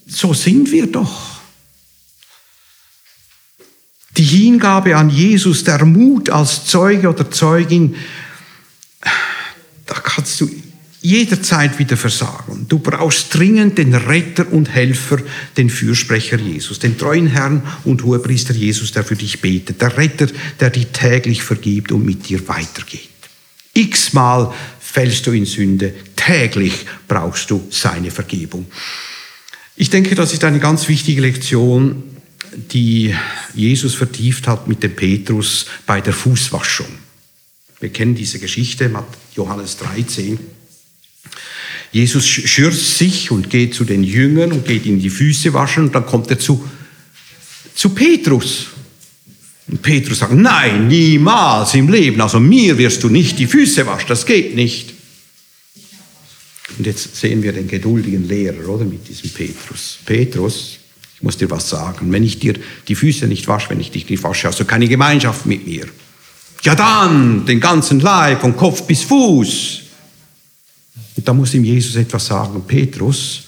[0.07, 1.41] So sind wir doch.
[4.17, 7.97] Die Hingabe an Jesus, der Mut als Zeuge oder Zeugin,
[9.87, 10.49] da kannst du
[11.03, 12.67] jederzeit wieder versagen.
[12.69, 15.19] Du brauchst dringend den Retter und Helfer,
[15.57, 20.29] den Fürsprecher Jesus, den treuen Herrn und Hohepriester Jesus, der für dich betet, der Retter,
[20.59, 23.09] der dir täglich vergibt und mit dir weitergeht.
[23.73, 28.67] X-mal fällst du in Sünde, täglich brauchst du seine Vergebung.
[29.77, 32.03] Ich denke, das ist eine ganz wichtige Lektion,
[32.55, 33.15] die
[33.55, 36.89] Jesus vertieft hat mit dem Petrus bei der Fußwaschung.
[37.79, 38.91] Wir kennen diese Geschichte,
[39.35, 40.39] Johannes 13.
[41.93, 45.95] Jesus schürzt sich und geht zu den Jüngern und geht ihnen die Füße waschen und
[45.95, 46.65] dann kommt er zu,
[47.75, 48.67] zu Petrus.
[49.67, 54.09] Und Petrus sagt, nein, niemals im Leben, also mir wirst du nicht die Füße waschen,
[54.09, 54.95] das geht nicht.
[56.79, 59.99] Und jetzt sehen wir den geduldigen Lehrer, oder, mit diesem Petrus.
[60.07, 60.79] Petrus,
[61.17, 62.55] ich muss dir was sagen, wenn ich dir
[62.87, 65.87] die Füße nicht wasche, wenn ich dich nicht wasche, hast du keine Gemeinschaft mit mir.
[66.63, 69.83] Ja dann, den ganzen Leib, von Kopf bis Fuß.
[71.17, 72.63] Und da muss ihm Jesus etwas sagen.
[72.67, 73.43] Petrus,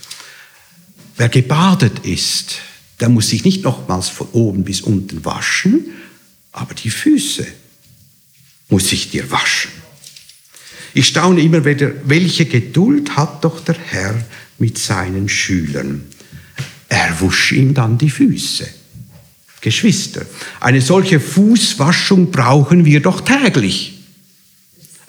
[1.16, 2.56] wer gebadet ist,
[3.00, 5.86] der muss sich nicht nochmals von oben bis unten waschen,
[6.52, 7.46] aber die Füße
[8.68, 9.70] muss ich dir waschen.
[10.94, 14.22] Ich staune immer wieder, welche Geduld hat doch der Herr
[14.58, 16.04] mit seinen Schülern.
[16.88, 18.68] Er wusch ihm dann die Füße.
[19.62, 20.26] Geschwister,
[20.60, 23.91] eine solche Fußwaschung brauchen wir doch täglich.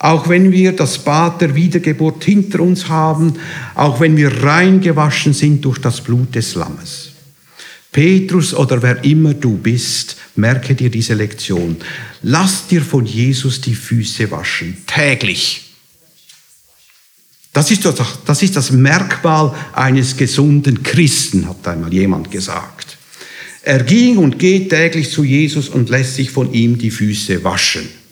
[0.04, 3.36] Auch wenn wir das Bad der Wiedergeburt hinter uns haben,
[3.74, 7.12] auch wenn wir reingewaschen sind durch das Blut des Lammes.
[7.90, 11.78] Petrus oder wer immer du bist, merke dir diese Lektion.
[12.22, 15.72] Lass dir von Jesus die Füße waschen, täglich.
[17.54, 17.96] Das ist, das,
[18.26, 22.98] das ist das Merkmal eines gesunden Christen, hat einmal jemand gesagt.
[23.62, 28.03] Er ging und geht täglich zu Jesus und lässt sich von ihm die Füße waschen.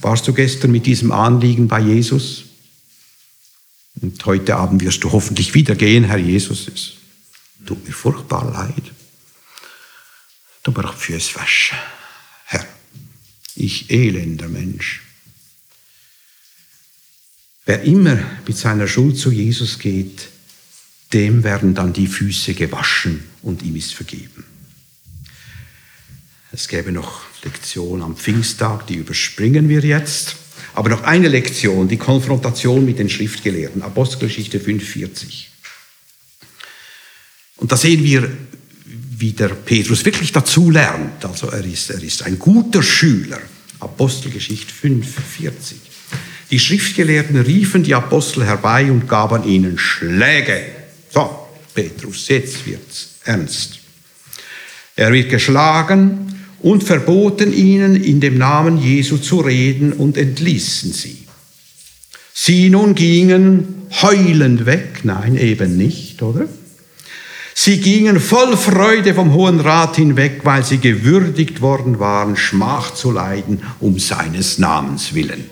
[0.00, 2.44] Warst du gestern mit diesem Anliegen bei Jesus?
[4.00, 6.68] Und heute Abend wirst du hoffentlich wieder gehen, Herr Jesus.
[6.68, 6.92] Es
[7.66, 8.92] tut mir furchtbar leid.
[10.62, 11.78] Du brauchst fürs Waschen.
[12.46, 12.66] Herr,
[13.54, 15.02] ich elender Mensch.
[17.66, 20.28] Wer immer mit seiner Schuld zu Jesus geht,
[21.12, 24.44] dem werden dann die Füße gewaschen und ihm ist vergeben.
[26.52, 30.36] Es gäbe noch Lektion am Pfingsttag, die überspringen wir jetzt.
[30.74, 35.50] Aber noch eine Lektion, die Konfrontation mit den Schriftgelehrten, Apostelgeschichte 45.
[37.56, 38.30] Und da sehen wir,
[38.84, 41.24] wie der Petrus wirklich dazu lernt.
[41.24, 43.40] Also er ist, er ist ein guter Schüler.
[43.80, 45.78] Apostelgeschichte 45.
[46.50, 50.62] Die Schriftgelehrten riefen die Apostel herbei und gaben ihnen Schläge.
[51.10, 53.78] So, Petrus, jetzt wird's ernst.
[54.96, 56.29] Er wird geschlagen
[56.62, 61.26] und verboten ihnen, in dem Namen Jesu zu reden und entließen sie.
[62.34, 66.48] Sie nun gingen heulend weg, nein, eben nicht, oder?
[67.54, 73.10] Sie gingen voll Freude vom Hohen Rat hinweg, weil sie gewürdigt worden waren, Schmach zu
[73.10, 75.44] leiden um seines Namens willen.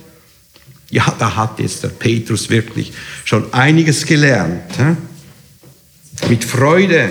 [0.90, 2.92] Ja, da hat jetzt der Petrus wirklich
[3.24, 4.62] schon einiges gelernt.
[4.78, 6.30] He?
[6.30, 7.10] Mit Freude.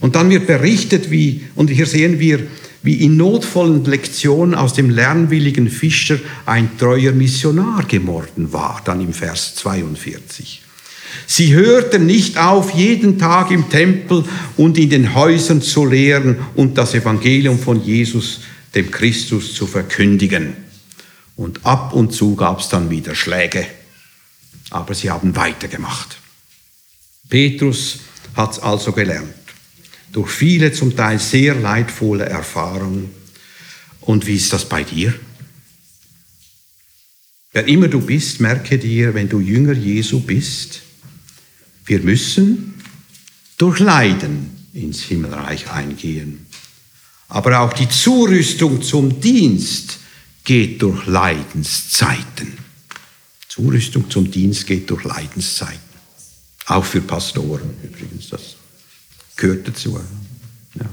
[0.00, 2.40] Und dann wird berichtet, wie, und hier sehen wir,
[2.84, 9.14] wie in notvollen Lektionen aus dem lernwilligen Fischer ein treuer Missionar geworden war, dann im
[9.14, 10.60] Vers 42.
[11.26, 14.24] Sie hörten nicht auf, jeden Tag im Tempel
[14.58, 18.40] und in den Häusern zu lehren und das Evangelium von Jesus,
[18.74, 20.54] dem Christus, zu verkündigen.
[21.36, 23.66] Und ab und zu gab es dann wieder Schläge,
[24.68, 26.18] aber sie haben weitergemacht.
[27.30, 28.00] Petrus
[28.36, 29.43] hat es also gelernt
[30.14, 33.10] durch viele zum Teil sehr leidvolle Erfahrungen.
[34.00, 35.12] Und wie ist das bei dir?
[37.52, 40.82] Wer immer du bist, merke dir, wenn du Jünger Jesu bist,
[41.86, 42.74] wir müssen
[43.58, 46.46] durch Leiden ins Himmelreich eingehen.
[47.28, 49.98] Aber auch die Zurüstung zum Dienst
[50.44, 52.56] geht durch Leidenszeiten.
[53.48, 55.80] Zurüstung zum Dienst geht durch Leidenszeiten.
[56.66, 58.56] Auch für Pastoren übrigens das
[59.36, 59.98] gehört dazu.
[60.78, 60.86] Ja.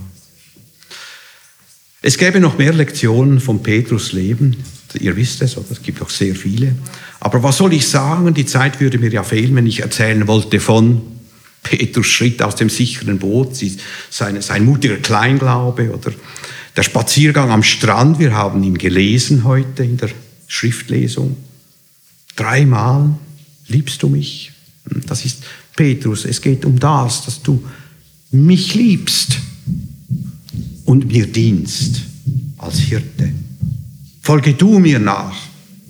[2.02, 4.58] Es gäbe noch mehr Lektionen von Petrus Leben.
[5.00, 5.72] Ihr wisst es, oder?
[5.72, 6.76] es gibt auch sehr viele.
[7.20, 8.34] Aber was soll ich sagen?
[8.34, 11.02] Die Zeit würde mir ja fehlen, wenn ich erzählen wollte von
[11.64, 13.56] Petrus Schritt aus dem sicheren Boot,
[14.10, 16.12] sein, sein mutiger Kleinglaube oder
[16.76, 18.20] der Spaziergang am Strand.
[18.20, 20.10] Wir haben ihn gelesen heute in der
[20.48, 21.38] Schriftlesung.
[22.36, 23.12] Dreimal
[23.72, 24.52] Liebst du mich?
[25.08, 25.44] Das ist
[25.76, 26.26] Petrus.
[26.26, 27.64] Es geht um das, dass du
[28.32, 29.38] mich liebst
[30.86, 32.02] und mir dienst
[32.58, 33.32] als Hirte.
[34.22, 35.36] Folge du mir nach.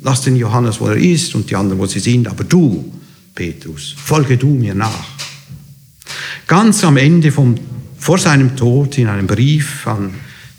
[0.01, 2.91] Lass den Johannes, wo er ist und die anderen, wo sie sind, aber du,
[3.35, 5.05] Petrus, folge du mir nach.
[6.47, 7.55] Ganz am Ende vom,
[7.97, 10.13] vor seinem Tod in einem Brief an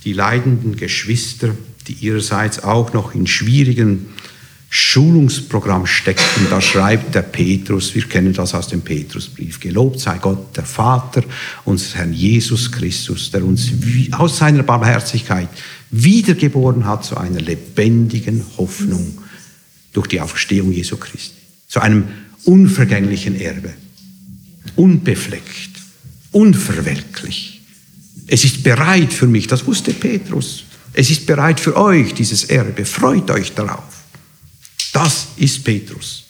[0.04, 1.54] die leidenden Geschwister,
[1.88, 4.06] die ihrerseits auch noch in schwierigen
[4.74, 6.46] Schulungsprogramm steckten.
[6.48, 11.22] Da schreibt der Petrus, wir kennen das aus dem Petrusbrief, gelobt sei Gott, der Vater
[11.66, 13.70] unseres Herrn Jesus Christus, der uns
[14.12, 15.50] aus seiner Barmherzigkeit
[15.90, 19.18] wiedergeboren hat zu einer lebendigen Hoffnung
[19.92, 21.36] durch die Auferstehung Jesu Christi,
[21.68, 22.04] zu einem
[22.44, 23.74] unvergänglichen Erbe,
[24.76, 25.82] unbefleckt,
[26.30, 27.60] unverwelklich.
[28.26, 30.64] Es ist bereit für mich, das wusste Petrus,
[30.94, 33.91] es ist bereit für euch, dieses Erbe, freut euch darauf.
[34.92, 36.24] Das ist Petrus.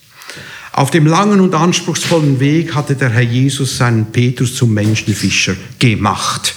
[0.73, 6.55] Auf dem langen und anspruchsvollen Weg hatte der Herr Jesus seinen Petrus zum Menschenfischer gemacht.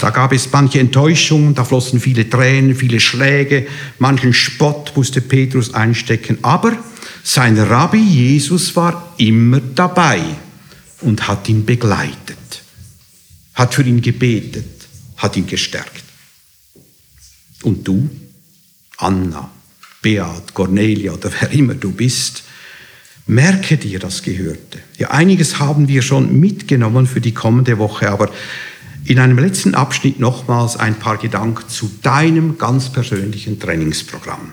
[0.00, 3.66] Da gab es manche Enttäuschungen, da flossen viele Tränen, viele Schläge,
[3.98, 6.76] manchen Spott musste Petrus einstecken, aber
[7.22, 10.22] sein Rabbi Jesus war immer dabei
[11.00, 12.62] und hat ihn begleitet,
[13.54, 16.04] hat für ihn gebetet, hat ihn gestärkt.
[17.62, 18.08] Und du,
[18.96, 19.50] Anna,
[20.02, 22.42] Beat, Cornelia oder wer immer du bist,
[23.26, 24.80] merke dir das Gehörte.
[24.98, 28.30] Ja, einiges haben wir schon mitgenommen für die kommende Woche, aber
[29.04, 34.52] in einem letzten Abschnitt nochmals ein paar Gedanken zu deinem ganz persönlichen Trainingsprogramm.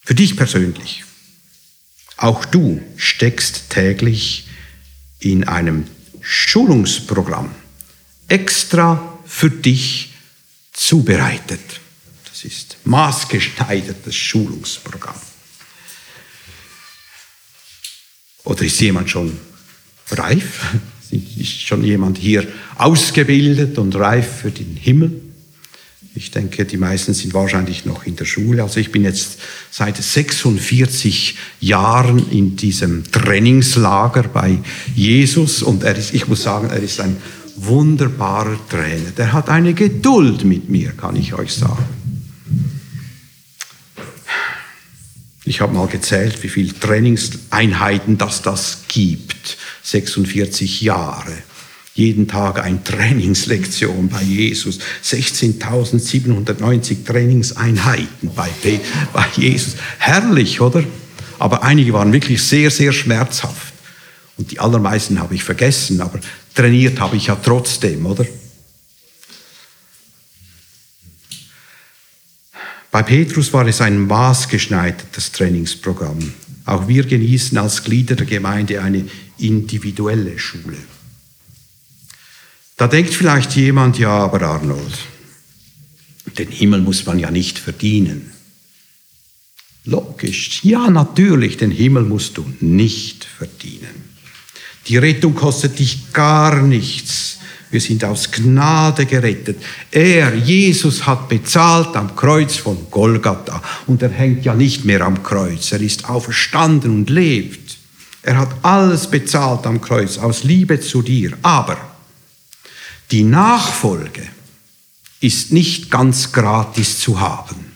[0.00, 1.04] Für dich persönlich.
[2.16, 4.48] Auch du steckst täglich
[5.20, 5.84] in einem
[6.20, 7.50] Schulungsprogramm
[8.28, 10.14] extra für dich
[10.72, 11.60] zubereitet.
[12.42, 15.20] Das ist maßgeschneidertes Schulungsprogramm.
[18.44, 19.36] Oder ist jemand schon
[20.10, 20.74] reif?
[21.10, 25.20] Ist schon jemand hier ausgebildet und reif für den Himmel?
[26.14, 28.62] Ich denke, die meisten sind wahrscheinlich noch in der Schule.
[28.62, 29.38] Also ich bin jetzt
[29.72, 34.58] seit 46 Jahren in diesem Trainingslager bei
[34.94, 37.16] Jesus und er ist, ich muss sagen, er ist ein
[37.56, 39.10] wunderbarer Trainer.
[39.16, 41.99] Der hat eine Geduld mit mir, kann ich euch sagen.
[45.50, 49.58] Ich habe mal gezählt, wie viele Trainingseinheiten das das gibt.
[49.82, 51.32] 46 Jahre.
[51.92, 54.78] Jeden Tag eine Trainingslektion bei Jesus.
[55.04, 58.48] 16.790 Trainingseinheiten bei,
[59.12, 59.74] bei Jesus.
[59.98, 60.84] Herrlich, oder?
[61.40, 63.74] Aber einige waren wirklich sehr, sehr schmerzhaft.
[64.36, 66.20] Und die allermeisten habe ich vergessen, aber
[66.54, 68.24] trainiert habe ich ja trotzdem, oder?
[72.90, 76.32] Bei Petrus war es ein maßgeschneidertes Trainingsprogramm.
[76.64, 79.06] Auch wir genießen als Glieder der Gemeinde eine
[79.38, 80.76] individuelle Schule.
[82.76, 84.98] Da denkt vielleicht jemand, ja, aber Arnold,
[86.38, 88.32] den Himmel muss man ja nicht verdienen.
[89.84, 94.10] Logisch, ja, natürlich, den Himmel musst du nicht verdienen.
[94.86, 97.39] Die Rettung kostet dich gar nichts.
[97.70, 99.62] Wir sind aus Gnade gerettet.
[99.90, 103.62] Er, Jesus, hat bezahlt am Kreuz von Golgatha.
[103.86, 105.70] Und er hängt ja nicht mehr am Kreuz.
[105.70, 107.78] Er ist auferstanden und lebt.
[108.22, 111.38] Er hat alles bezahlt am Kreuz aus Liebe zu dir.
[111.42, 111.78] Aber
[113.10, 114.26] die Nachfolge
[115.20, 117.70] ist nicht ganz gratis zu haben.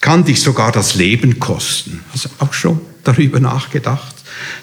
[0.00, 2.04] Kann dich sogar das Leben kosten.
[2.12, 4.13] Hast du auch schon darüber nachgedacht?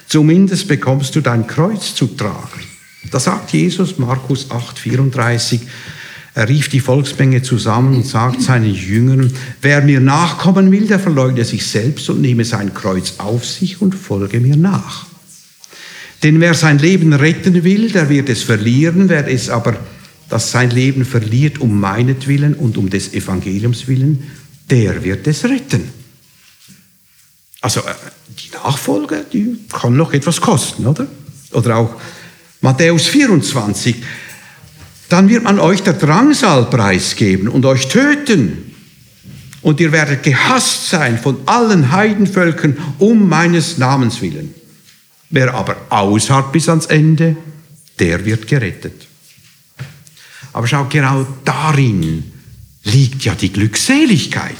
[0.07, 2.61] Zumindest bekommst du dein Kreuz zu tragen.
[3.09, 5.61] Da sagt Jesus, Markus 8, 34,
[6.33, 11.43] er rief die Volksmenge zusammen und sagt seinen Jüngern, wer mir nachkommen will, der verleugne
[11.43, 15.05] sich selbst und nehme sein Kreuz auf sich und folge mir nach.
[16.23, 19.75] Denn wer sein Leben retten will, der wird es verlieren, wer es aber,
[20.29, 24.23] das sein Leben verliert um meinetwillen und um des Evangeliums willen,
[24.69, 26.00] der wird es retten.
[27.61, 27.93] Also äh,
[28.29, 31.07] die Nachfolge, die kann noch etwas kosten, oder?
[31.51, 31.95] Oder auch
[32.61, 33.95] Matthäus 24.
[35.09, 38.75] Dann wird man euch der Drangsal preisgeben und euch töten.
[39.61, 44.55] Und ihr werdet gehasst sein von allen Heidenvölkern um meines Namens willen.
[45.29, 47.37] Wer aber ausharrt bis ans Ende,
[47.99, 49.07] der wird gerettet.
[50.53, 52.31] Aber schau, genau darin
[52.83, 54.55] liegt ja die Glückseligkeit.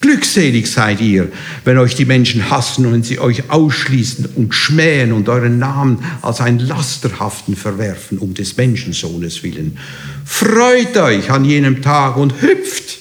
[0.00, 1.30] Glückselig seid ihr,
[1.64, 6.02] wenn euch die Menschen hassen und wenn sie euch ausschließen und schmähen und euren Namen
[6.22, 9.76] als einen Lasterhaften verwerfen, um des Menschensohnes willen.
[10.24, 12.98] Freut euch an jenem Tag und hüpft,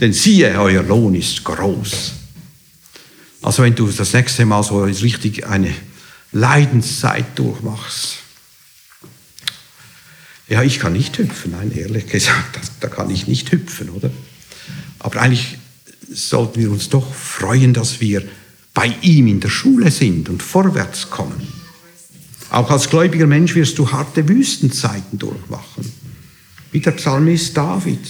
[0.00, 2.12] denn siehe, euer Lohn ist groß.
[3.42, 5.74] Also wenn du das nächste Mal so richtig eine
[6.32, 8.16] Leidenszeit durchmachst.
[10.48, 14.10] Ja, ich kann nicht hüpfen, nein, ehrlich gesagt, das, da kann ich nicht hüpfen, oder?
[14.98, 15.58] Aber eigentlich
[16.12, 18.22] sollten wir uns doch freuen, dass wir
[18.72, 21.40] bei ihm in der Schule sind und vorwärts kommen.
[22.50, 25.92] Auch als gläubiger Mensch wirst du harte Wüstenzeiten durchmachen.
[26.70, 28.00] Wie der Psalmist David.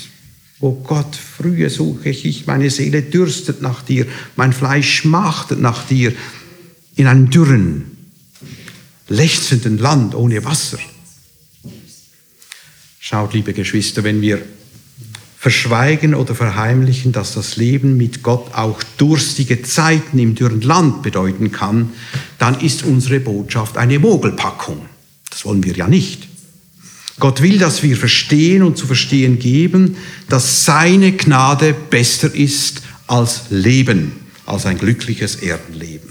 [0.61, 6.13] O Gott, frühe suche ich, meine Seele dürstet nach dir, mein Fleisch schmachtet nach dir
[6.97, 7.85] in einem dürren,
[9.09, 10.79] lechzenden Land ohne Wasser.
[12.99, 14.41] Schaut, liebe Geschwister, wenn wir
[15.45, 21.53] verschweigen oder verheimlichen, dass das Leben mit Gott auch durstige Zeiten im dürren Land bedeuten
[21.53, 21.93] kann,
[22.39, 24.87] dann ist unsere Botschaft eine Mogelpackung.
[25.29, 26.29] Das wollen wir ja nicht.
[27.21, 29.99] Gott will, dass wir verstehen und zu verstehen geben,
[30.31, 34.13] dass seine Gnade besser ist als Leben,
[34.47, 36.09] als ein glückliches Erdenleben.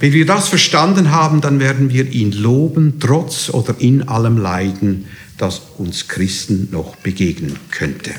[0.00, 5.06] Wenn wir das verstanden haben, dann werden wir ihn loben, trotz oder in allem Leiden,
[5.38, 8.12] das uns Christen noch begegnen könnte.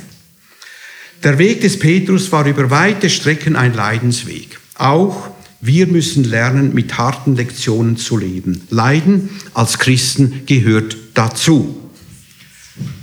[1.24, 4.60] Der Weg des Petrus war über weite Strecken ein Leidensweg.
[4.76, 8.62] Auch wir müssen lernen, mit harten Lektionen zu leben.
[8.70, 11.92] Leiden als Christen gehört dazu.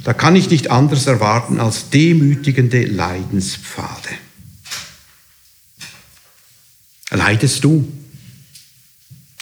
[0.04, 4.08] Da kann ich nicht anders erwarten als demütigende Leidenspfade.
[7.10, 7.86] Leidest du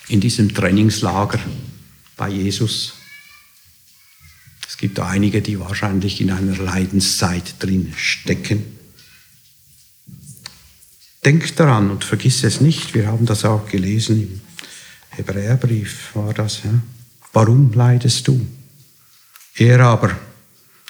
[0.09, 1.39] in diesem Trainingslager
[2.17, 2.95] bei Jesus?
[4.85, 8.63] Gibt einige, die wahrscheinlich in einer Leidenszeit drin stecken.
[11.25, 12.93] Denk daran und vergiss es nicht.
[12.93, 14.41] Wir haben das auch gelesen im
[15.09, 16.65] Hebräerbrief war das.
[16.65, 16.83] Ja?
[17.33, 18.47] Warum leidest du?
[19.55, 20.11] Er aber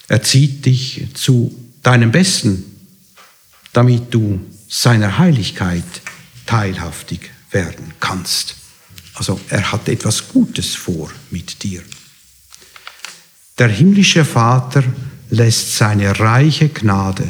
[0.08, 2.64] erzieht dich zu deinem Besten,
[3.72, 5.84] damit du seiner Heiligkeit
[6.46, 8.56] teilhaftig werden kannst.
[9.14, 11.84] Also er hat etwas Gutes vor mit dir.
[13.58, 14.82] Der himmlische Vater
[15.30, 17.28] lässt seine reiche Gnade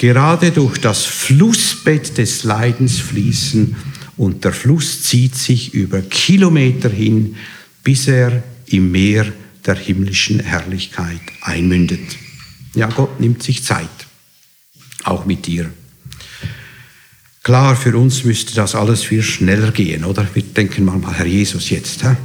[0.00, 3.76] gerade durch das Flussbett des Leidens fließen
[4.16, 7.36] und der Fluss zieht sich über Kilometer hin,
[7.84, 9.30] bis er im Meer
[9.66, 12.16] der himmlischen Herrlichkeit einmündet.
[12.74, 13.90] Ja, Gott nimmt sich Zeit,
[15.04, 15.70] auch mit dir.
[17.42, 20.26] Klar, für uns müsste das alles viel schneller gehen, oder?
[20.32, 22.04] Wir denken manchmal, Herr Jesus, jetzt.
[22.04, 22.16] Hä?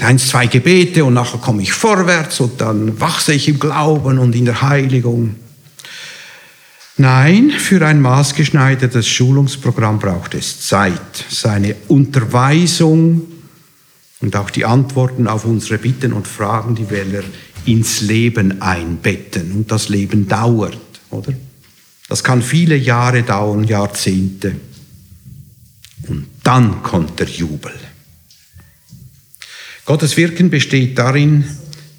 [0.00, 4.34] Eins, zwei Gebete und nachher komme ich vorwärts und dann wachse ich im Glauben und
[4.34, 5.36] in der Heiligung.
[6.96, 13.22] Nein, für ein maßgeschneidertes Schulungsprogramm braucht es Zeit, seine Unterweisung
[14.20, 17.24] und auch die Antworten auf unsere Bitten und Fragen, die will er
[17.66, 19.52] ins Leben einbetten.
[19.52, 20.78] Und das Leben dauert,
[21.10, 21.32] oder?
[22.08, 24.56] Das kann viele Jahre dauern, Jahrzehnte.
[26.08, 27.72] Und dann kommt der Jubel.
[29.88, 31.44] Gottes Wirken besteht darin,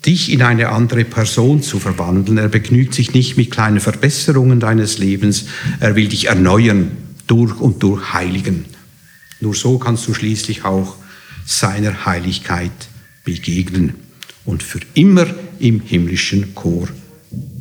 [0.05, 2.37] dich in eine andere Person zu verwandeln.
[2.37, 5.45] Er begnügt sich nicht mit kleinen Verbesserungen deines Lebens.
[5.79, 6.91] Er will dich erneuern,
[7.25, 8.65] durch und durch heiligen.
[9.39, 10.97] Nur so kannst du schließlich auch
[11.47, 12.69] seiner Heiligkeit
[13.23, 13.95] begegnen
[14.45, 15.25] und für immer
[15.57, 16.89] im himmlischen Chor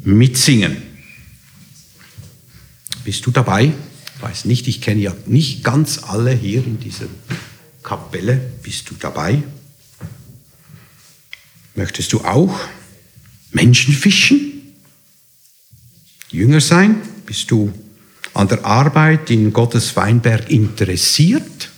[0.05, 0.77] mitsingen.
[3.03, 3.73] Bist du dabei?
[4.17, 7.07] Ich weiß nicht, ich kenne ja nicht ganz alle hier in dieser
[7.83, 8.39] Kapelle.
[8.63, 9.43] Bist du dabei?
[11.79, 12.59] Möchtest du auch
[13.53, 14.75] Menschen fischen?
[16.29, 16.97] Jünger sein?
[17.25, 17.73] Bist du
[18.35, 21.71] an der Arbeit in Gottes Weinberg interessiert?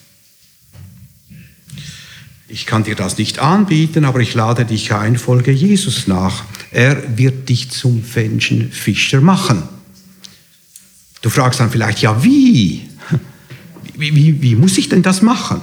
[2.49, 6.45] Ich kann dir das nicht anbieten, aber ich lade dich ein, folge Jesus nach.
[6.71, 9.65] Er wird dich zum Menschenfischer machen.
[11.21, 12.89] Du fragst dann vielleicht, ja, wie?
[13.99, 15.61] Wie, wie, wie muss ich denn das machen?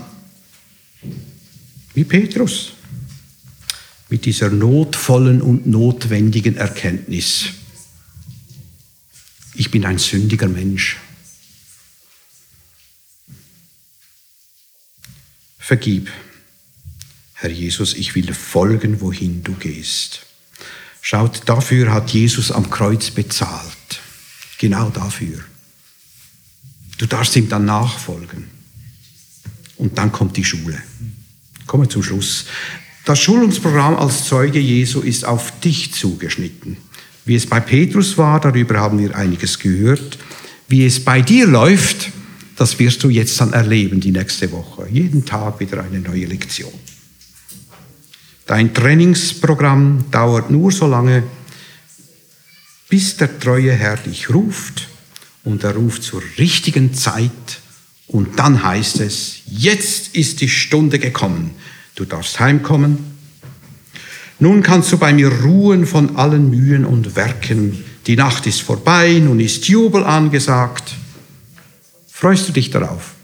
[1.95, 2.76] Wie Petrus
[4.09, 7.45] mit dieser notvollen und notwendigen Erkenntnis.
[9.55, 10.97] Ich bin ein sündiger Mensch.
[15.57, 16.09] Vergib,
[17.33, 20.25] Herr Jesus, ich will folgen, wohin du gehst.
[21.01, 24.01] Schaut, dafür hat Jesus am Kreuz bezahlt.
[24.57, 25.43] Genau dafür.
[26.97, 28.49] Du darfst ihm dann nachfolgen.
[29.77, 30.81] Und dann kommt die Schule.
[31.67, 32.45] Kommen wir zum Schluss.
[33.07, 36.75] Das Schulungsprogramm als Zeuge Jesu ist auf dich zugeschnitten.
[37.23, 40.17] Wie es bei Petrus war, darüber haben wir einiges gehört.
[40.67, 42.11] Wie es bei dir läuft,
[42.57, 44.89] das wirst du jetzt dann erleben die nächste Woche.
[44.91, 46.73] Jeden Tag wieder eine neue Lektion.
[48.45, 51.23] Dein Trainingsprogramm dauert nur so lange,
[52.89, 54.89] bis der treue Herr dich ruft
[55.45, 57.61] und er ruft zur richtigen Zeit
[58.07, 61.51] Und dann heißt es, jetzt ist die Stunde gekommen.
[61.97, 63.17] Du darfst heimkommen.
[64.37, 67.83] Nun kannst du bei mir ruhen von allen Mühen und Werken.
[68.05, 70.93] Die Nacht ist vorbei, nun ist Jubel angesagt.
[72.07, 73.15] Freust du dich darauf?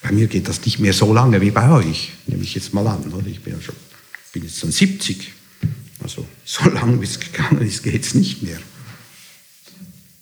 [0.00, 2.86] Bei mir geht das nicht mehr so lange wie bei euch, nehme ich jetzt mal
[2.86, 3.12] an.
[3.12, 3.26] Oder?
[3.26, 3.74] Ich bin, ja schon,
[4.32, 5.32] bin jetzt schon 70.
[6.04, 8.60] Also so lange wie es gegangen ist, geht es nicht mehr.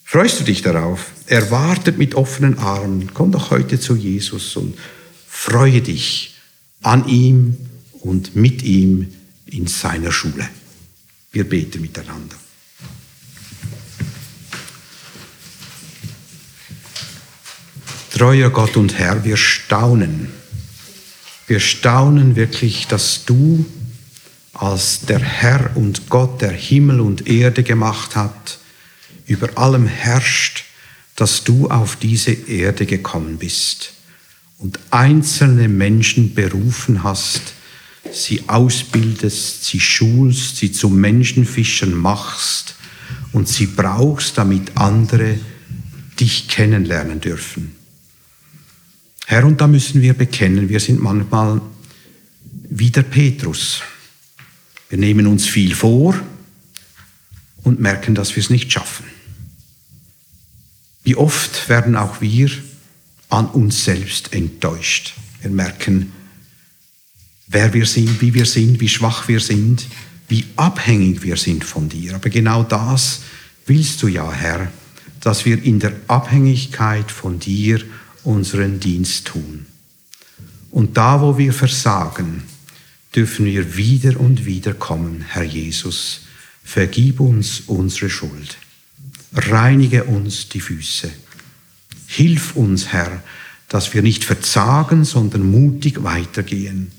[0.02, 1.10] Freust du dich darauf?
[1.26, 3.12] Er wartet mit offenen Armen.
[3.12, 4.78] Komm doch heute zu Jesus und
[5.42, 6.36] freue dich
[6.82, 7.56] an ihm
[7.94, 9.12] und mit ihm
[9.46, 10.48] in seiner Schule.
[11.32, 12.36] Wir beten miteinander.
[18.12, 20.28] Treuer Gott und Herr, wir staunen.
[21.48, 23.66] Wir staunen wirklich, dass du
[24.52, 28.58] als der Herr und Gott, der Himmel und Erde gemacht hat,
[29.26, 30.66] über allem herrscht,
[31.16, 33.94] dass du auf diese Erde gekommen bist
[34.62, 37.54] und einzelne Menschen berufen hast,
[38.12, 42.76] sie ausbildest, sie schulst, sie zu Menschenfischern machst
[43.32, 45.36] und sie brauchst, damit andere
[46.20, 47.74] dich kennenlernen dürfen.
[49.26, 51.60] Herr, und da müssen wir bekennen, wir sind manchmal
[52.70, 53.82] wie der Petrus.
[54.88, 56.14] Wir nehmen uns viel vor
[57.64, 59.06] und merken, dass wir es nicht schaffen.
[61.02, 62.48] Wie oft werden auch wir
[63.32, 65.14] an uns selbst enttäuscht.
[65.40, 66.12] Wir merken,
[67.46, 69.86] wer wir sind, wie wir sind, wie schwach wir sind,
[70.28, 72.14] wie abhängig wir sind von dir.
[72.14, 73.22] Aber genau das
[73.64, 74.70] willst du ja, Herr,
[75.20, 77.82] dass wir in der Abhängigkeit von dir
[78.22, 79.64] unseren Dienst tun.
[80.70, 82.42] Und da, wo wir versagen,
[83.14, 86.26] dürfen wir wieder und wieder kommen, Herr Jesus.
[86.62, 88.58] Vergib uns unsere Schuld.
[89.34, 91.10] Reinige uns die Füße.
[92.12, 93.22] Hilf uns, Herr,
[93.68, 96.92] dass wir nicht verzagen, sondern mutig weitergehen.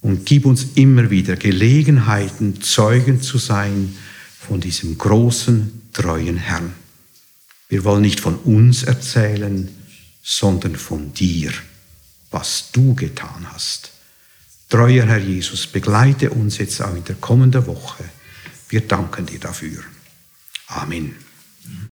[0.00, 3.96] Und gib uns immer wieder Gelegenheiten, Zeugen zu sein
[4.40, 6.72] von diesem großen, treuen Herrn.
[7.68, 9.68] Wir wollen nicht von uns erzählen,
[10.24, 11.52] sondern von dir,
[12.32, 13.92] was du getan hast.
[14.68, 18.02] Treuer Herr Jesus, begleite uns jetzt auch in der kommenden Woche.
[18.68, 19.84] Wir danken dir dafür.
[20.66, 21.25] Amen.